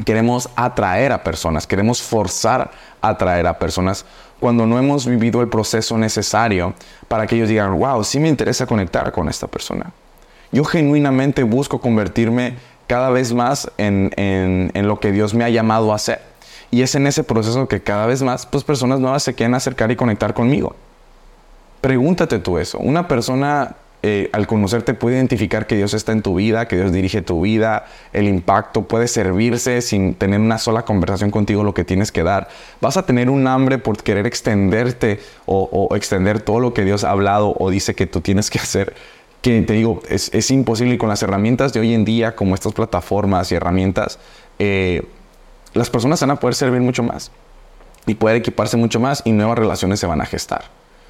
queremos 0.06 0.50
atraer 0.56 1.12
a 1.12 1.24
personas, 1.24 1.66
queremos 1.66 2.02
forzar 2.02 2.72
a 3.02 3.10
atraer 3.10 3.48
a 3.48 3.58
personas 3.58 4.06
cuando 4.40 4.68
no 4.68 4.78
hemos 4.78 5.08
vivido 5.08 5.42
el 5.42 5.50
proceso 5.50 5.98
necesario 5.98 6.74
para 7.08 7.26
que 7.26 7.36
ellos 7.36 7.50
digan, 7.50 7.78
wow, 7.80 8.04
sí 8.04 8.20
me 8.20 8.30
interesa 8.30 8.68
conectar 8.68 9.12
con 9.12 9.30
esta 9.30 9.48
persona. 9.48 9.92
Yo 10.52 10.64
genuinamente 10.64 11.44
busco 11.44 11.82
convertirme 11.82 12.56
cada 12.86 13.10
vez 13.10 13.34
más 13.34 13.70
en, 13.78 14.12
en, 14.16 14.88
lo 14.88 15.00
que 15.00 15.12
Dios 15.12 15.34
me 15.34 15.44
ha 15.44 15.50
llamado 15.50 15.92
a 15.92 15.96
hacer. 15.96 16.22
Y 16.72 16.82
es 16.82 16.96
en 16.96 17.08
ese 17.08 17.24
proceso 17.24 17.68
que 17.68 17.82
cada 17.82 18.06
vez 18.06 18.22
más 18.22 18.46
pues, 18.46 18.64
personas 18.64 19.00
nuevas 19.00 19.24
se 19.24 19.34
quieren 19.34 19.56
acercar 19.56 19.92
y 19.92 19.96
conectar 19.96 20.34
conmigo. 20.34 20.76
Pregúntate 21.82 22.40
tú 22.40 22.58
eso. 22.58 22.78
Una 22.78 23.08
persona 23.08 23.76
eh, 24.04 24.30
al 24.32 24.46
conocerte 24.46 24.94
puede 24.94 25.16
identificar 25.16 25.66
que 25.66 25.76
Dios 25.76 25.96
está 25.96 26.12
en 26.12 26.22
tu 26.22 26.36
vida, 26.36 26.68
que 26.68 26.76
Dios 26.76 26.92
dirige 26.92 27.24
tu 27.24 27.42
vida, 27.42 27.88
el 28.14 28.28
impacto, 28.28 28.84
puede 28.84 29.08
servirse 29.08 29.82
sin 29.82 30.14
tener 30.14 30.40
una 30.40 30.60
sola 30.60 30.84
conversación 30.84 31.32
contigo 31.32 31.64
lo 31.64 31.74
que 31.74 31.84
tienes 31.84 32.12
que 32.12 32.22
dar. 32.22 32.48
Vas 32.80 32.98
a 32.98 33.06
tener 33.06 33.30
un 33.30 33.48
hambre 33.48 33.80
por 33.80 33.98
querer 33.98 34.28
extenderte 34.28 35.20
o, 35.46 35.90
extender 35.96 36.42
todo 36.42 36.60
lo 36.60 36.74
que 36.74 36.86
Dios 36.86 37.04
ha 37.04 37.10
hablado 37.10 37.56
o 37.58 37.70
dice 37.72 37.96
que 37.96 38.06
tú 38.06 38.22
tienes 38.22 38.50
que 38.50 38.60
hacer 38.60 38.94
que 39.42 39.62
te 39.62 39.74
digo, 39.74 40.02
es, 40.10 40.52
imposible 40.52 40.96
y 40.96 40.98
con 40.98 41.10
las 41.10 41.22
herramientas 41.24 41.72
de 41.72 41.80
hoy 41.80 41.94
en 41.94 42.06
día, 42.06 42.36
como 42.36 42.56
estas 42.56 42.74
plataformas 42.74 43.52
y 43.52 43.56
herramientas, 43.56 44.20
eh, 44.60 45.08
las 45.74 45.90
personas 45.90 46.20
van 46.20 46.32
a 46.32 46.36
poder 46.38 46.56
servir 46.56 46.82
mucho 46.82 47.04
más 47.04 47.32
y 48.06 48.16
poder 48.16 48.38
equiparse 48.38 48.78
mucho 48.78 49.00
más 49.00 49.22
y 49.26 49.32
nuevas 49.32 49.58
relaciones 49.58 50.00
se 50.00 50.08
van 50.08 50.22
a 50.22 50.26
gestar. 50.26 50.66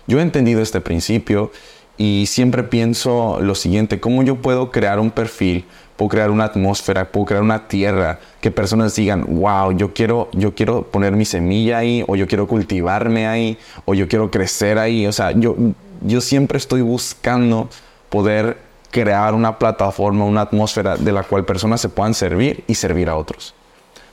Yo 0.08 0.19
he 0.19 0.21
entendido 0.21 0.62
este 0.62 0.82
principio 0.82 1.52
y 1.97 2.25
siempre 2.27 2.63
pienso 2.63 3.39
lo 3.41 3.55
siguiente, 3.55 3.99
¿cómo 3.99 4.23
yo 4.23 4.36
puedo 4.36 4.71
crear 4.71 4.99
un 4.99 5.12
perfil, 5.12 5.65
puedo 5.95 6.10
crear 6.10 6.29
una 6.29 6.45
atmósfera, 6.45 7.12
puedo 7.12 7.25
crear 7.25 7.43
una 7.43 7.67
tierra 7.67 8.19
que 8.39 8.51
personas 8.51 8.95
digan, 8.95 9.25
wow, 9.27 9.71
yo 9.71 9.93
quiero, 9.93 10.29
yo 10.33 10.53
quiero 10.53 10.83
poner 10.83 11.13
mi 11.13 11.25
semilla 11.25 11.79
ahí, 11.79 12.03
o 12.07 12.15
yo 12.15 12.27
quiero 12.27 12.47
cultivarme 12.47 13.27
ahí, 13.27 13.57
o 13.86 13.95
yo 13.95 14.07
quiero 14.07 14.29
crecer 14.29 14.77
ahí? 14.77 15.07
O 15.07 15.12
sea, 15.12 15.31
yo, 15.31 15.55
yo 16.01 16.21
siempre 16.21 16.57
estoy 16.57 16.81
buscando 16.81 17.69
poder 18.10 18.57
crear 18.91 19.33
una 19.33 19.57
plataforma, 19.57 20.25
una 20.25 20.41
atmósfera 20.41 20.97
de 20.97 21.12
la 21.12 21.23
cual 21.23 21.45
personas 21.45 21.81
se 21.81 21.89
puedan 21.89 22.13
servir 22.13 22.63
y 22.67 22.75
servir 22.75 23.10
a 23.10 23.15
otros. 23.15 23.53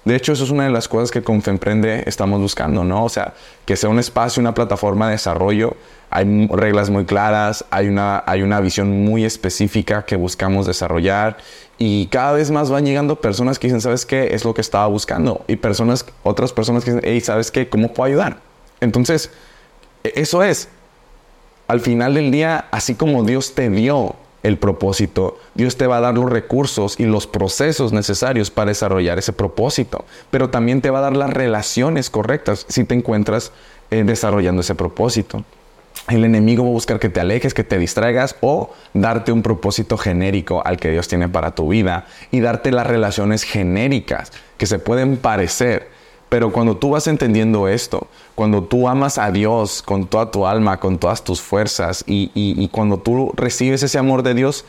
De 0.04 0.14
hecho, 0.14 0.32
eso 0.32 0.44
es 0.44 0.50
una 0.50 0.64
de 0.64 0.70
las 0.70 0.86
cosas 0.86 1.10
que 1.10 1.22
con 1.22 1.40
Femprende 1.40 2.04
estamos 2.06 2.38
buscando, 2.38 2.84
¿no? 2.84 3.04
O 3.04 3.08
sea, 3.08 3.32
que 3.64 3.74
sea 3.76 3.88
un 3.88 3.98
espacio, 3.98 4.40
una 4.40 4.52
plataforma 4.52 5.06
de 5.06 5.12
desarrollo. 5.12 5.76
Hay 6.16 6.46
reglas 6.46 6.90
muy 6.90 7.06
claras, 7.06 7.64
hay 7.70 7.88
una, 7.88 8.22
hay 8.24 8.42
una 8.42 8.60
visión 8.60 9.04
muy 9.04 9.24
específica 9.24 10.04
que 10.04 10.14
buscamos 10.14 10.64
desarrollar 10.64 11.38
y 11.76 12.06
cada 12.06 12.34
vez 12.34 12.52
más 12.52 12.70
van 12.70 12.86
llegando 12.86 13.16
personas 13.16 13.58
que 13.58 13.66
dicen, 13.66 13.80
¿sabes 13.80 14.06
qué? 14.06 14.32
Es 14.32 14.44
lo 14.44 14.54
que 14.54 14.60
estaba 14.60 14.86
buscando. 14.86 15.44
Y 15.48 15.56
personas, 15.56 16.06
otras 16.22 16.52
personas 16.52 16.84
que 16.84 16.92
dicen, 16.92 17.20
¿sabes 17.20 17.50
qué? 17.50 17.68
¿Cómo 17.68 17.92
puedo 17.92 18.06
ayudar? 18.06 18.38
Entonces, 18.80 19.32
e-, 20.04 20.12
eso 20.14 20.44
es. 20.44 20.68
Al 21.66 21.80
final 21.80 22.14
del 22.14 22.30
día, 22.30 22.66
así 22.70 22.94
como 22.94 23.24
Dios 23.24 23.56
te 23.56 23.68
dio 23.68 24.14
el 24.44 24.56
propósito, 24.56 25.38
Dios 25.54 25.76
te 25.76 25.88
va 25.88 25.96
a 25.96 26.00
dar 26.00 26.14
los 26.14 26.30
recursos 26.30 27.00
y 27.00 27.06
los 27.06 27.26
procesos 27.26 27.92
necesarios 27.92 28.52
para 28.52 28.68
desarrollar 28.68 29.18
ese 29.18 29.32
propósito, 29.32 30.04
pero 30.30 30.50
también 30.50 30.80
te 30.80 30.90
va 30.90 30.98
a 31.00 31.02
dar 31.02 31.16
las 31.16 31.30
relaciones 31.30 32.08
correctas 32.08 32.66
si 32.68 32.84
te 32.84 32.94
encuentras 32.94 33.50
eh, 33.90 34.04
desarrollando 34.04 34.60
ese 34.60 34.76
propósito. 34.76 35.42
El 36.08 36.24
enemigo 36.24 36.64
va 36.64 36.68
a 36.68 36.72
buscar 36.72 36.98
que 36.98 37.08
te 37.08 37.20
alejes, 37.20 37.54
que 37.54 37.64
te 37.64 37.78
distraigas 37.78 38.36
o 38.40 38.74
darte 38.92 39.32
un 39.32 39.42
propósito 39.42 39.96
genérico 39.96 40.62
al 40.64 40.76
que 40.76 40.90
Dios 40.90 41.08
tiene 41.08 41.28
para 41.28 41.54
tu 41.54 41.68
vida 41.68 42.06
y 42.30 42.40
darte 42.40 42.72
las 42.72 42.86
relaciones 42.86 43.42
genéricas 43.42 44.30
que 44.58 44.66
se 44.66 44.78
pueden 44.78 45.16
parecer, 45.16 45.88
pero 46.28 46.50
cuando 46.50 46.76
tú 46.76 46.90
vas 46.90 47.06
entendiendo 47.06 47.68
esto, 47.68 48.08
cuando 48.34 48.64
tú 48.64 48.88
amas 48.88 49.18
a 49.18 49.30
Dios 49.30 49.82
con 49.82 50.06
toda 50.06 50.30
tu 50.30 50.46
alma, 50.46 50.80
con 50.80 50.98
todas 50.98 51.22
tus 51.22 51.40
fuerzas, 51.40 52.02
y, 52.08 52.68
cuando 52.72 52.98
tú 52.98 53.32
recibes 53.36 53.82
ese 53.82 53.98
amor 53.98 54.24
de 54.24 54.34
Dios, 54.34 54.64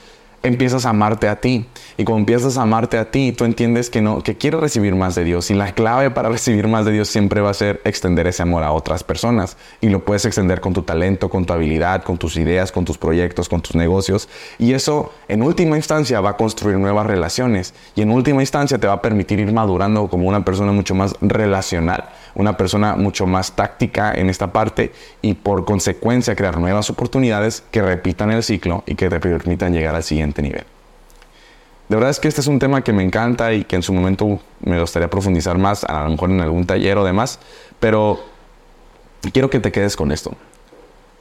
empiezas 0.46 0.86
a 0.86 0.90
amarte 0.90 1.28
a 1.28 1.42
ti. 1.42 1.66
Y 1.98 2.04
cuando 2.04 2.20
empiezas 2.20 2.58
a 2.58 2.62
amarte 2.62 2.98
a 2.98 3.10
ti, 3.10 3.32
tú 3.32 3.46
entiendes 3.46 3.90
que 3.90 4.02
no, 4.02 4.22
que 4.22 4.38
quieres 4.38 4.60
recibir 4.60 4.96
más 4.96 5.16
de 5.16 5.24
Dios. 5.24 5.50
Y 5.50 5.54
la 5.56 5.74
clave 5.74 6.12
para 6.12 6.30
recibir 6.36 6.68
más 6.68 6.86
de 6.86 6.92
Dios 6.92 7.10
siempre 7.10 7.42
va 7.42 7.50
a 7.50 7.54
ser 7.54 7.82
extender 7.84 8.28
ese 8.28 8.44
amor 8.44 8.64
a 8.64 8.72
otras 8.72 9.04
personas. 9.04 9.58
Y 9.82 9.90
lo 9.90 10.06
puedes 10.06 10.26
extender 10.26 10.62
con 10.62 10.74
tu 10.74 10.84
talento, 10.84 11.30
con 11.30 11.46
tu 11.46 11.54
habilidad, 11.54 12.04
con 12.04 12.18
tus 12.18 12.38
ideas, 12.38 12.72
con 12.72 12.86
tus 12.86 12.98
proyectos, 12.98 13.50
con 13.50 13.62
tus 13.62 13.76
negocios. 13.76 14.30
Y 14.60 14.74
eso, 14.74 15.12
en 15.28 15.42
última 15.42 15.78
instancia, 15.78 16.22
va 16.22 16.32
a 16.32 16.38
construir 16.38 16.78
nuevas 16.78 17.08
relaciones. 17.08 17.74
Y 17.96 18.02
en 18.02 18.12
última 18.12 18.42
instancia, 18.42 18.78
te 18.78 18.88
va 18.88 18.94
a 18.94 19.02
permitir 19.02 19.40
ir 19.40 19.52
madurando 19.52 20.08
como 20.08 20.28
una 20.28 20.46
persona 20.46 20.72
mucho 20.72 20.96
más 20.96 21.16
relacional, 21.22 22.10
una 22.36 22.58
persona 22.58 22.95
mucho 22.95 23.26
más 23.26 23.54
táctica 23.56 24.13
en 24.13 24.30
esta 24.30 24.52
parte. 24.52 24.91
Y 25.21 25.34
por 25.34 25.65
consecuencia, 25.65 26.36
crear 26.36 26.60
nuevas 26.60 26.89
oportunidades 26.89 27.63
que 27.71 27.82
repitan 27.82 28.32
el 28.32 28.43
ciclo 28.43 28.84
y 28.86 28.95
que 28.95 29.10
te 29.10 29.19
permitan 29.19 29.74
llegar 29.74 29.95
al 29.95 30.04
siguiente 30.04 30.41
nivel. 30.41 30.65
De 31.88 31.95
verdad 31.95 32.10
es 32.10 32.19
que 32.19 32.28
este 32.28 32.41
es 32.41 32.48
un 32.48 32.58
tema 32.58 32.84
que 32.84 32.93
me 32.93 33.04
encanta 33.04 33.54
y 33.54 33.63
que 33.63 33.76
en 33.76 33.84
su 33.84 33.93
momento 33.93 34.39
me 34.62 34.80
gustaría 34.80 35.08
profundizar 35.08 35.58
más, 35.58 35.84
a 35.84 36.04
lo 36.04 36.10
mejor 36.10 36.32
en 36.32 36.41
algún 36.41 36.65
taller 36.65 36.98
o 36.98 37.06
demás, 37.06 37.39
pero 37.80 38.19
quiero 39.32 39.52
que 39.52 39.60
te 39.60 39.71
quedes 39.71 39.95
con 39.95 40.12
esto. 40.12 40.34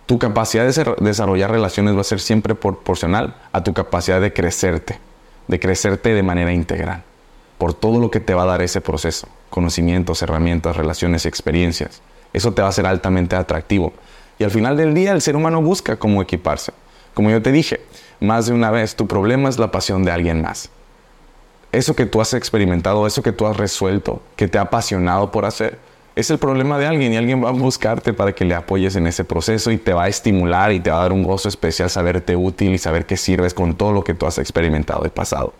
Tu 0.06 0.18
capacidad 0.18 0.66
de 0.66 0.94
desarrollar 1.00 1.50
relaciones 1.50 1.96
va 1.96 2.00
a 2.00 2.04
ser 2.04 2.20
siempre 2.20 2.54
proporcional 2.54 3.34
a 3.52 3.62
tu 3.62 3.74
capacidad 3.74 4.22
de 4.22 4.32
crecerte, 4.32 4.98
de 5.48 5.60
crecerte 5.60 6.14
de 6.14 6.22
manera 6.22 6.52
integral, 6.52 7.02
por 7.58 7.74
todo 7.74 8.00
lo 8.00 8.10
que 8.10 8.20
te 8.20 8.34
va 8.34 8.42
a 8.42 8.46
dar 8.46 8.62
ese 8.62 8.80
proceso, 8.80 9.28
conocimientos, 9.50 10.22
herramientas, 10.22 10.76
relaciones, 10.76 11.26
experiencias. 11.26 12.02
Eso 12.32 12.52
te 12.52 12.62
va 12.62 12.68
a 12.68 12.72
ser 12.72 12.86
altamente 12.86 13.36
atractivo. 13.36 13.92
Y 14.38 14.44
al 14.44 14.50
final 14.50 14.76
del 14.76 14.94
día 14.94 15.12
el 15.12 15.22
ser 15.22 15.36
humano 15.36 15.62
busca 15.62 15.96
cómo 15.96 16.20
equiparse. 16.20 16.72
Como 17.14 17.30
yo 17.30 17.40
te 17.40 17.52
dije, 17.52 17.80
más 18.20 18.46
de 18.46 18.52
una 18.52 18.70
vez, 18.70 18.96
tu 18.96 19.06
problema 19.06 19.48
es 19.48 19.58
la 19.58 19.70
pasión 19.70 20.02
de 20.02 20.10
alguien 20.10 20.42
más. 20.42 20.70
Eso 21.70 21.94
que 21.94 22.06
tú 22.06 22.20
has 22.20 22.34
experimentado, 22.34 23.06
eso 23.06 23.22
que 23.22 23.32
tú 23.32 23.46
has 23.46 23.56
resuelto, 23.56 24.22
que 24.36 24.48
te 24.48 24.58
ha 24.58 24.62
apasionado 24.62 25.30
por 25.30 25.44
hacer, 25.44 25.78
es 26.16 26.30
el 26.30 26.38
problema 26.38 26.78
de 26.78 26.86
alguien 26.86 27.12
y 27.12 27.16
alguien 27.16 27.42
va 27.42 27.48
a 27.48 27.52
buscarte 27.52 28.12
para 28.12 28.32
que 28.32 28.44
le 28.44 28.54
apoyes 28.54 28.94
en 28.94 29.08
ese 29.08 29.24
proceso 29.24 29.72
y 29.72 29.78
te 29.78 29.92
va 29.92 30.04
a 30.04 30.08
estimular 30.08 30.70
y 30.70 30.78
te 30.78 30.90
va 30.90 30.98
a 30.98 31.02
dar 31.02 31.12
un 31.12 31.24
gozo 31.24 31.48
especial 31.48 31.90
saberte 31.90 32.36
útil 32.36 32.72
y 32.72 32.78
saber 32.78 33.06
que 33.06 33.16
sirves 33.16 33.54
con 33.54 33.74
todo 33.74 33.92
lo 33.92 34.04
que 34.04 34.14
tú 34.14 34.26
has 34.26 34.38
experimentado 34.38 35.02
de 35.02 35.10
pasado. 35.10 35.52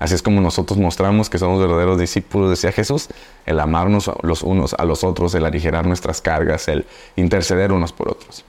Así 0.00 0.14
es 0.14 0.22
como 0.22 0.40
nosotros 0.40 0.78
mostramos 0.78 1.30
que 1.30 1.38
somos 1.38 1.60
verdaderos 1.60 2.00
discípulos, 2.00 2.50
decía 2.50 2.72
Jesús, 2.72 3.08
el 3.46 3.60
amarnos 3.60 4.10
los 4.22 4.42
unos 4.42 4.74
a 4.74 4.84
los 4.86 5.04
otros, 5.04 5.34
el 5.34 5.44
aligerar 5.44 5.86
nuestras 5.86 6.20
cargas, 6.20 6.66
el 6.68 6.86
interceder 7.16 7.70
unos 7.70 7.92
por 7.92 8.08
otros. 8.08 8.44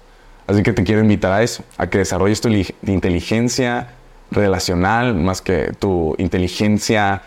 Así 0.48 0.64
que 0.64 0.74
te 0.74 0.84
quiero 0.84 1.02
invitar 1.02 1.34
a 1.34 1.44
eso, 1.44 1.64
a 1.78 1.88
que 1.88 2.00
desarrolles 2.00 2.42
tu 2.42 2.50
inteligencia 2.88 3.90
relacional 4.32 5.14
más 5.14 5.42
que 5.42 5.74
tu 5.78 6.16
inteligencia 6.18 7.22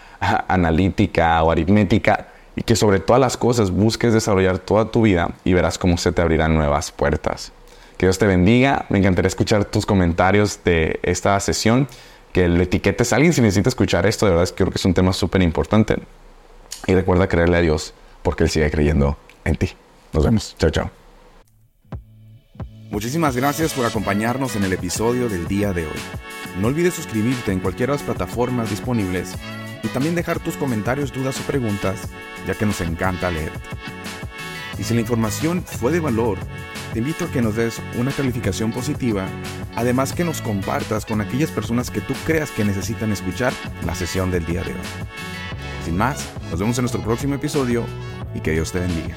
analítica 0.49 1.43
o 1.43 1.51
aritmética 1.51 2.29
y 2.57 2.63
que 2.63 2.77
sobre 2.77 3.01
todas 3.01 3.21
las 3.21 3.37
cosas 3.37 3.71
busques 3.71 4.15
desarrollar 4.15 4.59
toda 4.59 4.91
tu 4.91 5.03
vida 5.03 5.33
y 5.45 5.53
verás 5.53 5.77
cómo 5.77 5.99
se 5.99 6.13
te 6.13 6.23
abrirán 6.23 6.55
nuevas 6.55 6.93
puertas. 6.93 7.53
Que 7.99 8.07
Dios 8.07 8.19
te 8.19 8.27
bendiga. 8.27 8.87
Me 8.89 8.99
encantaría 8.99 9.29
escuchar 9.29 9.65
tus 9.67 9.87
comentarios 9.87 10.61
de 10.65 10.99
esta 11.03 11.39
sesión. 11.41 11.87
Que 12.35 12.49
le 12.49 12.65
etiquetes 12.65 13.15
a 13.15 13.17
alguien 13.17 13.33
si 13.33 13.41
necesita 13.41 13.71
escuchar 13.71 14.05
esto. 14.05 14.27
De 14.27 14.33
verdad 14.33 14.45
es 14.45 14.53
que 14.53 14.57
creo 14.57 14.71
que 14.71 14.79
es 14.79 14.85
un 14.85 14.93
tema 14.93 15.15
súper 15.15 15.41
importante. 15.41 15.97
Y 16.87 16.95
recuerda 16.95 17.29
creerle 17.29 17.57
a 17.57 17.61
Dios 17.63 17.95
porque 18.23 18.45
Él 18.45 18.51
sigue 18.51 18.71
creyendo 18.71 19.17
en 19.47 19.57
ti. 19.57 19.71
Nos 20.13 20.25
vemos. 20.25 20.55
Chao, 20.59 20.71
chao. 20.71 20.91
Muchísimas 22.91 23.37
gracias 23.37 23.73
por 23.73 23.87
acompañarnos 23.87 24.55
en 24.57 24.65
el 24.65 24.73
episodio 24.73 25.29
del 25.29 25.49
día 25.49 25.73
de 25.73 25.87
hoy. 25.87 26.01
No 26.61 26.69
olvides 26.69 26.95
suscribirte 26.95 27.51
en 27.51 27.61
cualquiera 27.61 27.93
de 27.93 27.99
las 27.99 28.07
plataformas 28.07 28.71
disponibles 28.71 29.35
y 29.83 29.89
también 29.89 30.15
dejar 30.15 30.39
tus 30.39 30.57
comentarios, 30.57 31.13
dudas 31.13 31.41
o 31.41 31.43
preguntas, 31.43 32.03
ya 32.47 32.55
que 32.55 32.67
nos 32.67 32.81
encanta 32.81 33.31
leerte. 33.31 33.59
Y 34.79 34.85
si 34.85 34.95
la 34.95 35.01
información 35.01 35.63
fue 35.63 35.93
de 35.93 36.01
valor, 36.01 36.39
te 36.95 37.01
invito 37.01 37.25
a 37.25 37.29
que 37.29 37.43
nos 37.43 37.57
des 37.57 37.83
una 37.99 38.13
calificación 38.13 38.71
positiva, 38.71 39.27
además 39.75 40.13
que 40.13 40.23
nos 40.23 40.41
compartas 40.41 41.05
con 41.05 41.21
aquellas 41.21 41.51
personas 41.51 41.91
que 41.91 42.01
tú 42.01 42.15
creas 42.25 42.53
que 42.53 42.65
necesitan 42.65 43.11
escuchar 43.11 43.53
la 43.85 43.97
sesión 43.97 44.31
del 44.31 44.47
día 44.47 44.63
de 44.63 44.71
hoy. 44.71 44.87
Sin 45.85 45.97
más, 45.97 46.25
nos 46.53 46.61
vemos 46.61 46.79
en 46.79 46.83
nuestro 46.83 47.03
próximo 47.03 47.35
episodio 47.35 47.85
y 48.33 48.39
que 48.39 48.53
Dios 48.53 48.71
te 48.71 48.79
bendiga. 48.79 49.17